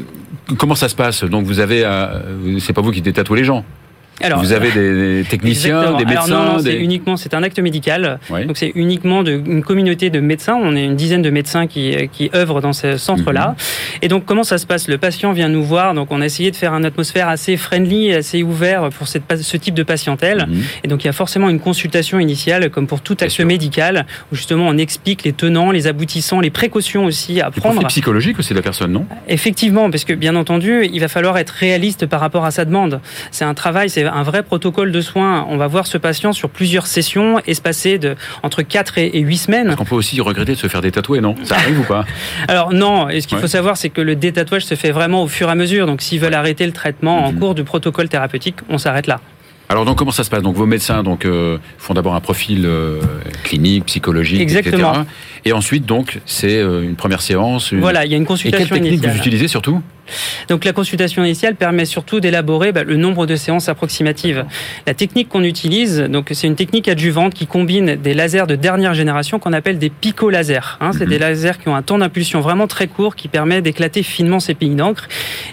comment 0.58 0.76
ça 0.76 0.90
se 0.90 0.96
passe? 0.96 1.24
Donc 1.24 1.46
vous 1.46 1.60
avez, 1.60 1.84
euh, 1.86 2.60
c'est 2.60 2.74
pas 2.74 2.82
vous 2.82 2.92
qui 2.92 3.02
détatouez 3.02 3.40
les 3.40 3.46
gens? 3.46 3.64
Alors, 4.22 4.40
vous 4.40 4.52
avez 4.54 4.72
des, 4.72 5.22
des 5.22 5.24
techniciens, 5.30 5.80
Exactement. 5.80 5.98
des 5.98 6.06
médecins. 6.06 6.36
Alors 6.36 6.46
non, 6.46 6.54
non, 6.54 6.60
c'est 6.60 6.76
uniquement, 6.76 7.18
c'est 7.18 7.34
un 7.34 7.44
acte 7.44 7.60
médical. 7.60 8.20
Donc 8.30 8.58
c'est 8.58 8.72
uniquement 8.76 9.24
de, 9.24 9.32
une 9.32 9.64
communauté 9.64 10.10
de 10.10 10.20
médecins. 10.20 10.56
On 10.56 10.76
est 10.76 10.86
une 10.86 10.96
dizaine 10.96 11.22
de 11.22 11.30
médecins 11.30 11.68
qui, 11.68 11.96
qui 12.12 12.30
œuvrent 12.36 12.62
dans 12.62 12.74
ce 12.74 12.98
centre-là. 12.98 13.50
Mhm. 13.50 13.56
Et 14.04 14.08
donc 14.08 14.26
comment 14.26 14.44
ça 14.44 14.58
se 14.58 14.66
passe? 14.66 14.88
Le 14.88 14.98
patient 14.98 15.34
vient 15.34 15.50
nous 15.50 15.64
voir. 15.64 15.94
Donc 15.94 16.12
on 16.12 16.22
a 16.22 16.26
essayé 16.26 16.52
de 16.52 16.56
faire 16.56 16.74
une 16.74 16.86
atmosphère 16.86 17.28
assez 17.28 17.58
friendly, 17.58 18.14
assez 18.14 18.44
ouvert 18.44 18.90
pour 18.90 19.08
cette, 19.08 19.24
ce 19.42 19.58
type 19.58 19.74
de 19.74 19.84
patientèle. 19.84 20.46
Mhm. 20.48 20.64
Et 20.84 20.88
donc 20.88 21.04
il 21.04 21.08
y 21.08 21.10
a 21.10 21.14
forcément 21.14 21.50
une 21.50 21.60
consultation 21.60 22.20
initiale, 22.20 22.70
comme 22.70 22.88
pour 22.88 23.02
tout 23.02 23.18
acte 23.20 23.40
médical, 23.40 24.06
où 24.32 24.36
justement 24.36 24.68
on 24.68 24.78
explique 24.78 25.24
les 25.24 25.34
tenants, 25.34 25.72
les 25.72 25.88
aboutissants, 25.88 26.40
les 26.40 26.52
précautions 26.52 27.06
aussi 27.06 27.42
à 27.42 27.52
prendre. 27.52 27.76
profil 27.76 27.88
psychologique 27.88 28.40
aussi 28.40 28.52
de 28.52 28.56
la 28.56 28.62
personne, 28.62 28.92
non? 28.92 29.06
Effectivement, 29.28 29.90
parce 29.90 30.06
que 30.06 30.14
bien 30.14 30.36
entendu, 30.36 30.88
il 30.92 31.00
va 31.00 31.08
falloir 31.08 31.38
être 31.38 31.52
réaliste 31.52 32.06
par 32.06 32.20
rapport 32.20 32.46
à 32.46 32.52
sa 32.52 32.66
demande. 32.66 33.00
C'est 33.32 33.46
un 33.46 33.54
travail, 33.54 33.90
c'est 33.90 34.03
un 34.08 34.24
vrai 34.24 34.44
protocole 34.44 34.92
de 34.92 35.02
soins. 35.02 35.46
On 35.50 35.58
va 35.58 35.68
voir 35.68 35.88
ce 35.88 35.98
patient 35.98 36.34
sur 36.34 36.50
plusieurs 36.50 36.88
sessions, 36.88 37.40
espacées 37.46 37.98
de 37.98 38.16
entre 38.44 38.62
4 38.62 38.98
et 38.98 39.20
8 39.20 39.38
semaines. 39.38 39.66
Parce 39.68 39.78
qu'on 39.78 39.86
peut 39.86 39.96
aussi 39.96 40.20
regretter 40.22 40.54
de 40.54 40.58
se 40.60 40.68
faire 40.68 40.82
détatouer, 40.82 41.22
non? 41.22 41.36
Ça 41.44 41.56
arrive 41.56 41.80
ou 41.80 41.84
pas? 41.84 42.06
Alors 42.48 42.74
non, 42.74 43.10
et 43.10 43.22
ce 43.22 43.28
qu'il 43.28 43.36
Ouais. 43.38 43.42
faut 43.42 43.48
savoir, 43.48 43.78
c'est 43.78 43.90
que 43.90 44.02
le 44.02 44.16
détatouage 44.16 44.66
se 44.66 44.76
fait 44.76 44.92
vraiment 44.92 45.24
au 45.24 45.28
fur 45.28 45.48
et 45.48 45.52
à 45.52 45.56
mesure. 45.56 45.86
Donc 45.88 46.02
s'ils 46.02 46.20
veulent 46.20 46.34
arrêter 46.34 46.66
le 46.66 46.72
traitement 46.74 47.26
en 47.26 47.32
Mhm. 47.32 47.40
cours 47.40 47.56
du 47.56 47.64
protocole 47.64 48.10
thérapeutique, 48.10 48.56
on 48.70 48.78
s'arrête 48.78 49.08
là. 49.08 49.20
Alors 49.70 49.86
donc 49.86 49.98
comment 49.98 50.12
ça 50.12 50.24
se 50.24 50.30
passe? 50.30 50.44
Donc 50.44 50.56
vos 50.56 50.66
médecins 50.68 51.02
donc 51.04 51.26
euh, 51.26 51.58
font 51.78 51.94
d'abord 51.94 52.14
un 52.14 52.20
profil 52.20 52.64
euh, 52.66 53.00
clinique, 53.44 53.86
psychologique, 53.86 54.42
Exactement. 54.42 54.92
etc. 54.92 55.06
Et 55.46 55.54
ensuite 55.54 55.86
donc 55.86 56.20
c'est 56.26 56.58
euh, 56.58 56.84
une 56.84 56.96
première 56.96 57.22
séance. 57.22 57.72
Une... 57.72 57.80
Voilà, 57.80 58.06
il 58.06 58.12
y 58.12 58.14
a 58.14 58.18
une 58.18 58.24
Et 58.24 58.26
quelle 58.26 58.28
consultation 58.28 58.76
technique 58.76 58.92
initiale. 58.94 59.12
vous 59.14 59.18
utilisez 59.20 59.48
surtout? 59.48 59.82
Donc 60.50 60.66
la 60.66 60.74
consultation 60.74 61.24
initiale 61.24 61.56
permet 61.56 61.86
surtout 61.86 62.20
d'élaborer 62.20 62.72
bah, 62.72 62.84
le 62.84 62.98
nombre 62.98 63.26
de 63.26 63.36
séances 63.36 63.70
approximatives. 63.70 64.46
La 64.88 64.94
technique 64.94 65.30
qu'on 65.30 65.44
utilise, 65.44 66.00
donc 66.02 66.30
c'est 66.32 66.48
une 66.48 66.56
technique 66.56 66.88
adjuvante 66.88 67.34
qui 67.34 67.48
combine 67.48 67.96
des 67.96 68.14
lasers 68.14 68.46
de 68.48 68.56
dernière 68.56 68.94
génération 68.94 69.40
qu'on 69.40 69.54
appelle 69.54 69.80
des 69.80 69.90
picolasers. 69.90 70.78
Hein, 70.82 70.92
c'est 70.94 71.06
Mhm. 71.06 71.10
des 71.10 71.20
lasers 71.20 71.58
qui 71.62 71.70
ont 71.70 71.76
un 71.76 71.82
temps 71.82 71.98
d'impulsion 71.98 72.42
vraiment 72.42 72.68
très 72.68 72.88
court 72.88 73.16
qui 73.16 73.28
permet 73.28 73.62
d'éclater 73.62 74.04
finement 74.04 74.40
ces 74.40 74.54
piles 74.54 74.76
d'encre. 74.76 75.08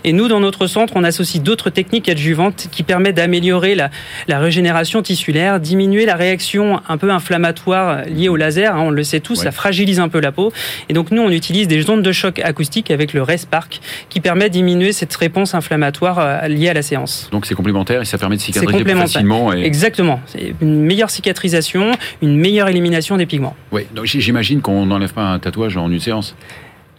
Et 0.05 0.13
nous, 0.13 0.29
dans 0.29 0.41
notre 0.41 0.67
centre, 0.67 0.95
on 0.97 1.05
associe 1.05 1.43
d'autres 1.43 1.71
techniques 1.71 2.09
adjuvantes 2.09 2.69
qui 2.71 2.83
permettent 2.83 3.17
d'améliorer 3.17 3.75
la, 3.75 3.91
la 4.29 4.39
régénération 4.39 5.03
tissulaire, 5.03 5.61
diminuer 5.61 6.07
la 6.07 6.17
réaction 6.17 6.81
un 6.89 6.97
peu 6.99 7.11
inflammatoire 7.11 8.05
liée 8.07 8.29
au 8.29 8.37
laser. 8.37 8.75
hein, 8.75 8.81
on 8.83 8.91
le 8.91 9.03
sait 9.05 9.21
tous, 9.21 9.39
Ouais. 9.39 9.45
ça 9.45 9.53
fragilise 9.53 10.01
un 10.01 10.09
peu 10.09 10.21
la 10.21 10.33
peau. 10.33 10.53
Et 10.89 10.93
donc 10.93 11.11
nous, 11.11 11.23
on 11.23 11.31
utilise 11.31 11.69
des 11.69 11.89
ondes 11.91 12.03
de 12.03 12.13
choc 12.13 12.41
acoustique 12.41 12.91
avec 12.91 13.13
le 13.13 13.23
RESPARC 13.23 13.81
qui 14.09 14.21
permet 14.21 14.39
de 14.48 14.53
diminuer 14.53 14.92
cette 14.92 15.14
réponse 15.14 15.55
inflammatoire 15.55 16.18
euh, 16.18 16.48
liée 16.48 16.68
à 16.68 16.74
la 16.74 16.83
séance. 16.83 17.29
Donc 17.33 17.46
c'est 17.46 17.55
complémentaire 17.55 18.03
et 18.03 18.05
ça 18.05 18.18
permet 18.18 18.37
de 18.37 18.40
cicatriser 18.40 18.85
plus 18.85 18.94
facilement. 18.94 19.53
Et... 19.53 19.62
Exactement. 19.62 20.20
C'est 20.26 20.55
une 20.61 20.81
meilleure 20.81 21.11
cicatrisation, 21.11 21.92
une 22.22 22.37
meilleure 22.37 22.68
élimination 22.68 23.16
des 23.16 23.26
pigments. 23.26 23.57
Oui, 23.72 23.83
donc 23.94 24.07
j'imagine 24.07 24.61
qu'on 24.61 24.87
n'enlève 24.87 25.12
pas 25.12 25.24
un 25.24 25.38
tatouage 25.38 25.76
en 25.76 25.90
une 25.90 26.00
séance. 26.00 26.35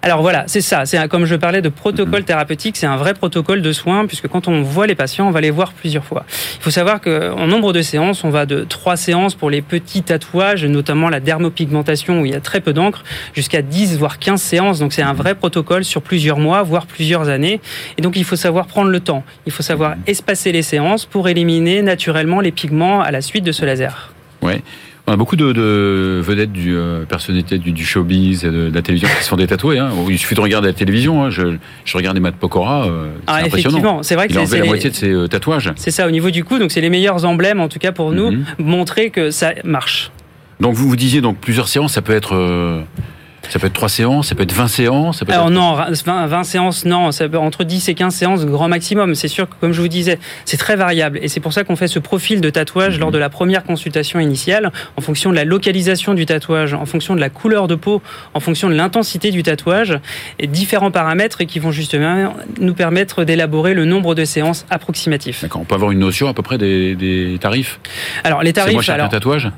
Alors 0.04 0.24
voilà, 0.24 0.46
c'est 0.48 0.62
ça. 0.62 0.86
C'est 0.88 1.08
comme 1.10 1.26
je 1.26 1.36
parlais 1.36 1.62
de 1.62 1.70
protocole 1.70 2.24
thérapeutique, 2.24 2.76
c'est 2.76 2.88
un 2.88 2.98
vrai 2.98 3.14
protocole 3.14 3.62
de 3.62 3.72
soins 3.72 4.08
puisque 4.08 4.28
quand 4.28 4.48
on 4.48 4.64
voit 4.64 4.88
les 4.88 4.96
patients, 4.96 5.28
on 5.28 5.32
va 5.32 5.42
les 5.42 5.52
voir 5.52 5.74
plusieurs 5.74 6.04
fois. 6.04 6.26
Il 6.58 6.64
faut 6.64 6.72
savoir 6.72 7.02
qu'en 7.02 7.46
nombre 7.46 7.72
de 7.72 7.84
séances, 7.84 8.24
on 8.24 8.32
va 8.32 8.48
de 8.48 8.64
trois 8.64 8.98
séances 8.98 9.36
pour 9.36 9.52
les 9.52 9.62
petits 9.62 10.02
tatouages, 10.02 10.66
notamment 10.66 11.10
la 11.10 11.20
dermopigmentation 11.20 12.22
où 12.22 12.26
il 12.26 12.32
y 12.32 12.36
a 12.36 12.40
très 12.40 12.62
peu 12.62 12.74
d'encre, 12.74 13.04
jusqu'à 13.36 13.62
10 13.62 14.00
voire 14.00 14.18
15 14.18 14.42
séances. 14.42 14.80
Donc 14.80 14.92
c'est 14.92 15.04
un 15.04 15.14
vrai 15.14 15.36
protocole 15.36 15.86
sur 15.86 16.02
plusieurs 16.02 16.40
mois, 16.40 16.64
voire 16.64 16.88
plusieurs 16.88 17.30
années. 17.30 17.62
Et 18.00 18.02
donc 18.02 18.16
il 18.16 18.24
faut 18.24 18.36
savoir 18.36 18.66
prendre 18.66 18.90
le 18.90 19.02
temps. 19.02 19.24
Il 19.46 19.52
faut 19.52 19.64
savoir 19.64 19.96
espacer 20.08 20.52
les 20.52 20.64
séances 20.64 21.06
pour 21.06 21.30
éliminer 21.30 21.84
naturellement 21.84 22.40
les 22.40 22.52
pigments 22.52 23.02
à 23.02 23.12
la 23.12 23.22
suite 23.22 23.44
de 23.44 23.52
ce 23.52 23.66
laser. 23.66 24.14
Ouais. 24.42 24.64
On 25.08 25.14
a 25.14 25.16
beaucoup 25.18 25.36
de, 25.36 25.52
de 25.52 26.22
vedettes 26.24 26.52
du 26.54 26.76
euh, 26.76 27.06
personnalités 27.06 27.58
du, 27.58 27.72
du 27.72 27.84
showbiz, 27.86 28.46
et 28.46 28.52
de, 28.52 28.70
de 28.70 28.76
la 28.76 28.82
télévision 28.84 29.10
qui 29.18 29.24
se 29.24 29.30
font 29.30 29.36
des 29.36 29.48
tatoués. 29.48 29.80
Hein. 29.80 29.90
Il 30.08 30.18
suffit 30.20 30.36
de 30.36 30.42
regarder 30.42 30.68
la 30.68 30.74
télévision. 30.74 31.24
Hein. 31.24 31.30
Je, 31.32 31.56
je 31.86 31.98
regardais 31.98 32.20
Matt 32.20 32.36
Pokora. 32.36 32.86
euh, 32.86 33.08
c'est 33.08 33.22
Ah, 33.28 33.36
impressionnant. 33.38 33.50
effectivement, 33.58 34.04
c'est 34.04 34.16
vrai 34.16 34.28
que 34.28 34.34
Il 34.34 34.38
a 34.38 34.46
c'est 34.46 34.46
enlevé 34.46 34.52
c'est 34.52 34.58
la 34.60 34.64
les- 34.64 34.70
moitié 34.70 34.90
de 34.92 34.96
ses 34.96 35.10
euh, 35.12 35.28
tatouages. 35.28 35.72
C'est 35.76 35.92
ça, 35.92 36.08
au 36.08 36.12
niveau 36.12 36.30
du 36.30 36.44
cou, 36.44 36.60
donc 36.60 36.72
c'est 36.72 36.82
les 36.82 36.90
meilleurs 36.92 37.26
emblèmes, 37.26 37.60
en 37.60 37.68
tout 37.68 37.80
cas 37.80 37.92
pour 37.92 38.12
nous, 38.12 38.32
Mhm. 38.32 38.46
montrer 38.60 39.10
que 39.10 39.32
ça 39.32 39.54
marche. 39.66 40.12
Donc 40.60 40.76
vous 40.76 40.88
vous 40.88 40.96
disiez 40.96 41.22
donc 41.22 41.40
plusieurs 41.40 41.68
séances, 41.68 41.94
ça 41.94 42.04
peut 42.04 42.14
être 42.14 42.36
ça 43.52 43.60
peut 43.60 43.68
être 43.68 43.74
trois 43.74 43.90
séances, 43.90 44.30
ça 44.30 44.36
peut 44.36 44.44
être 44.44 44.54
20 44.54 44.68
séances, 44.70 45.20
ça 45.20 45.26
peut 45.26 45.34
Alors 45.34 45.48
être 45.48 45.54
non, 45.54 45.74
20, 45.74 46.28
20 46.28 46.44
séances, 46.44 46.86
non, 46.86 47.12
ça 47.12 47.28
peut, 47.28 47.38
entre 47.38 47.66
10 47.66 47.90
et 47.90 47.96
15 47.96 48.16
séances, 48.16 48.46
grand 48.46 48.70
maximum. 48.70 49.14
C'est 49.14 49.28
sûr 49.28 49.50
que, 49.50 49.56
comme 49.60 49.74
je 49.74 49.82
vous 49.82 49.90
disais, 49.90 50.20
c'est 50.46 50.56
très 50.56 50.78
variable. 50.78 51.20
Et 51.22 51.28
c'est 51.28 51.42
pour 51.42 51.52
ça 51.52 51.66
qu'on 51.66 51.76
fait 51.76 51.90
ce 51.90 52.00
profil 52.00 52.40
de 52.40 52.50
tatouage 52.50 52.98
lors 52.98 53.12
de 53.12 53.18
la 53.18 53.30
première 53.30 53.66
consultation 53.66 54.22
initiale, 54.22 54.72
en 54.96 55.02
fonction 55.02 55.32
de 55.32 55.36
la 55.36 55.44
localisation 55.44 56.14
du 56.14 56.26
tatouage, 56.26 56.74
en 56.74 56.86
fonction 56.86 57.14
de 57.14 57.20
la 57.20 57.30
couleur 57.30 57.68
de 57.68 57.76
peau, 57.76 58.02
en 58.34 58.40
fonction 58.40 58.70
de 58.70 58.74
l'intensité 58.74 59.32
du 59.32 59.44
tatouage, 59.44 60.00
et 60.40 60.48
différents 60.48 60.92
paramètres 60.92 61.44
qui 61.44 61.60
vont 61.60 61.74
justement 61.74 62.34
nous 62.62 62.74
permettre 62.74 63.26
d'élaborer 63.26 63.74
le 63.74 63.84
nombre 63.84 64.16
de 64.16 64.24
séances 64.24 64.66
approximatifs. 64.70 65.42
D'accord, 65.42 65.62
on 65.62 65.66
peut 65.66 65.76
avoir 65.76 65.92
une 65.92 66.00
notion 66.00 66.30
à 66.30 66.34
peu 66.34 66.42
près 66.42 66.58
des, 66.58 66.96
des 66.96 67.38
tarifs? 67.42 67.82
Alors 68.24 68.44
les 68.44 68.50
C'est 68.50 68.54
tarifs, 68.54 68.74
moins 68.76 68.82
cher 68.82 69.10
tatouage? 69.10 69.52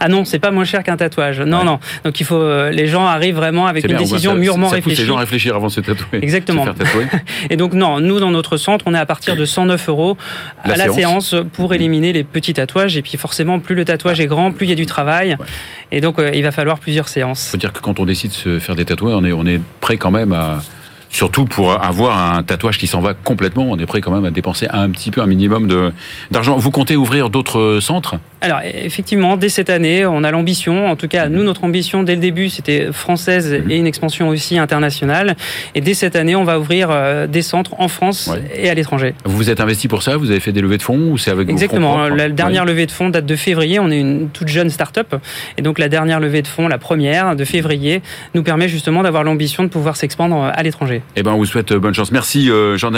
Ah 0.00 0.08
non, 0.08 0.24
c'est 0.24 0.38
pas 0.38 0.50
moins 0.50 0.64
cher 0.64 0.82
qu'un 0.82 0.96
tatouage. 0.96 1.40
Non, 1.40 1.58
Ouais. 1.58 1.64
non. 1.64 1.80
Donc 2.04 2.20
il 2.20 2.24
faut, 2.24 2.36
euh, 2.36 2.70
les 2.70 2.86
gens 2.86 3.06
arrivent 3.06 3.36
vraiment 3.36 3.66
avec 3.66 3.84
une 3.84 3.90
bien, 3.90 3.98
décision 3.98 4.32
ça- 4.32 4.36
mûrement 4.38 4.68
ça 4.68 4.76
pousse 4.76 4.84
réfléchie. 4.86 5.02
les 5.02 5.06
gens 5.08 5.16
à 5.16 5.20
réfléchir 5.20 5.56
avant 5.56 5.66
de 5.66 5.72
se 5.72 5.80
tatouer. 5.80 6.18
Exactement. 6.22 6.64
Se 6.64 6.72
faire 6.72 6.86
tatouer. 6.86 7.06
Et 7.50 7.56
donc 7.56 7.72
non, 7.74 8.00
nous 8.00 8.20
dans 8.20 8.30
notre 8.30 8.56
centre, 8.56 8.84
on 8.88 8.94
est 8.94 8.98
à 8.98 9.06
partir 9.06 9.36
de 9.36 9.44
109 9.44 9.88
euros 9.88 10.16
à 10.64 10.76
la 10.76 10.88
séance. 10.90 11.34
pour 11.52 11.74
éliminer 11.74 12.12
les 12.12 12.24
petits 12.24 12.54
tatouages. 12.54 12.96
Et 12.96 13.02
puis 13.02 13.16
forcément, 13.18 13.58
plus 13.60 13.74
le 13.74 13.84
tatouage 13.84 14.20
est 14.20 14.26
grand, 14.26 14.52
plus 14.52 14.66
il 14.66 14.70
y 14.70 14.72
a 14.72 14.76
du 14.76 14.86
travail. 14.86 15.36
Ouais. 15.38 15.46
Et 15.92 16.00
donc 16.00 16.18
euh, 16.18 16.30
il 16.34 16.42
va 16.42 16.52
falloir 16.52 16.78
plusieurs 16.78 17.08
séances. 17.08 17.48
faut 17.50 17.56
dire 17.56 17.72
que 17.72 17.80
quand 17.80 18.00
on 18.00 18.04
décide 18.06 18.30
de 18.30 18.34
se 18.36 18.58
faire 18.58 18.76
des 18.76 18.84
tatouages, 18.84 19.14
on 19.14 19.24
est, 19.24 19.32
on 19.32 19.46
est 19.46 19.60
prêt 19.80 19.96
quand 19.96 20.10
même 20.10 20.32
à. 20.32 20.62
Surtout 21.10 21.46
pour 21.46 21.72
avoir 21.82 22.34
un 22.34 22.42
tatouage 22.42 22.76
qui 22.76 22.86
s'en 22.86 23.00
va 23.00 23.14
complètement, 23.14 23.64
on 23.70 23.78
est 23.78 23.86
prêt 23.86 24.02
quand 24.02 24.10
même 24.10 24.26
à 24.26 24.30
dépenser 24.30 24.66
un 24.70 24.90
petit 24.90 25.10
peu, 25.10 25.22
un 25.22 25.26
minimum 25.26 25.90
d'argent. 26.30 26.58
Vous 26.58 26.70
comptez 26.70 26.96
ouvrir 26.96 27.30
d'autres 27.30 27.78
centres? 27.80 28.16
Alors 28.40 28.60
effectivement, 28.62 29.36
dès 29.36 29.48
cette 29.48 29.68
année, 29.70 30.06
on 30.06 30.22
a 30.22 30.30
l'ambition, 30.30 30.86
en 30.88 30.96
tout 30.96 31.08
cas 31.08 31.28
nous 31.28 31.42
notre 31.42 31.64
ambition 31.64 32.02
dès 32.04 32.14
le 32.14 32.20
début 32.20 32.48
c'était 32.50 32.92
française 32.92 33.52
et 33.68 33.76
une 33.76 33.86
expansion 33.86 34.28
aussi 34.28 34.58
internationale. 34.58 35.36
Et 35.74 35.80
dès 35.80 35.94
cette 35.94 36.14
année, 36.16 36.36
on 36.36 36.44
va 36.44 36.58
ouvrir 36.60 36.88
euh, 36.90 37.26
des 37.26 37.42
centres 37.42 37.74
en 37.78 37.88
France 37.88 38.28
Ouais. 38.32 38.42
et 38.54 38.70
à 38.70 38.74
l'étranger. 38.74 39.14
Vous 39.24 39.36
vous 39.36 39.50
êtes 39.50 39.60
investi 39.60 39.88
pour 39.88 40.02
ça? 40.02 40.16
Vous 40.16 40.30
avez 40.30 40.40
fait 40.40 40.52
des 40.52 40.60
levées 40.60 40.78
de 40.78 40.82
fonds 40.82 41.10
ou 41.10 41.18
c'est 41.18 41.30
avec 41.30 41.48
Exactement. 41.48 42.08
La 42.08 42.28
dernière 42.28 42.62
Ouais. 42.62 42.68
levée 42.68 42.86
de 42.86 42.90
fonds 42.92 43.08
date 43.08 43.26
de 43.26 43.36
février. 43.36 43.78
On 43.80 43.90
est 43.90 43.98
une 43.98 44.28
toute 44.30 44.48
jeune 44.48 44.70
start-up. 44.70 45.14
Et 45.56 45.62
donc, 45.62 45.78
la 45.78 45.88
dernière 45.88 46.20
levée 46.20 46.42
de 46.42 46.46
fonds, 46.48 46.68
la 46.68 46.78
première 46.78 47.34
de 47.36 47.44
février, 47.44 48.02
nous 48.34 48.42
permet 48.42 48.68
justement 48.68 49.02
d'avoir 49.02 49.24
l'ambition 49.24 49.62
de 49.64 49.68
pouvoir 49.68 49.96
s'expandre 49.96 50.50
à 50.54 50.62
l'étranger. 50.62 51.02
Eh 51.16 51.22
ben, 51.22 51.32
on 51.32 51.38
vous 51.38 51.46
souhaite 51.46 51.72
euh, 51.72 51.78
bonne 51.78 51.94
chance. 51.94 52.12
Merci, 52.12 52.50
euh, 52.50 52.76
Jean. 52.76 52.90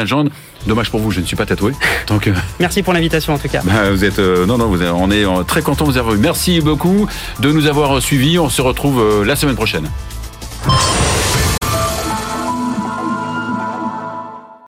Dommage 0.67 0.91
pour 0.91 1.01
vous, 1.01 1.11
je 1.11 1.21
ne 1.21 1.25
suis 1.27 1.37
pas 1.37 1.47
tatoué. 1.47 1.73
Donc, 2.09 2.27
euh, 2.27 2.33
Merci 2.59 2.83
pour 2.83 2.93
l'invitation 2.93 3.35
en 3.35 3.39
tout 3.39 3.49
cas. 3.49 3.61
bah, 3.65 3.91
vous 3.91 4.05
êtes, 4.05 4.19
euh, 4.19 4.45
non, 4.47 4.59
non, 4.59 4.67
vous 4.67 4.83
on 4.83 5.11
est 5.11 5.25
euh, 5.25 5.30
très 5.47 5.63
content 5.63 5.87
de 5.87 5.93
vous 5.93 5.99
avoir 5.99 6.15
eu. 6.15 6.19
Merci 6.19 6.61
beaucoup 6.61 7.07
de 7.41 7.53
nous 7.53 7.67
avoir 7.67 8.01
suivis. 8.01 8.39
On 8.39 8.49
se 8.49 8.63
retrouve 8.63 9.01
euh, 9.01 9.25
la 9.25 9.37
semaine 9.37 9.57
prochaine. 9.57 9.89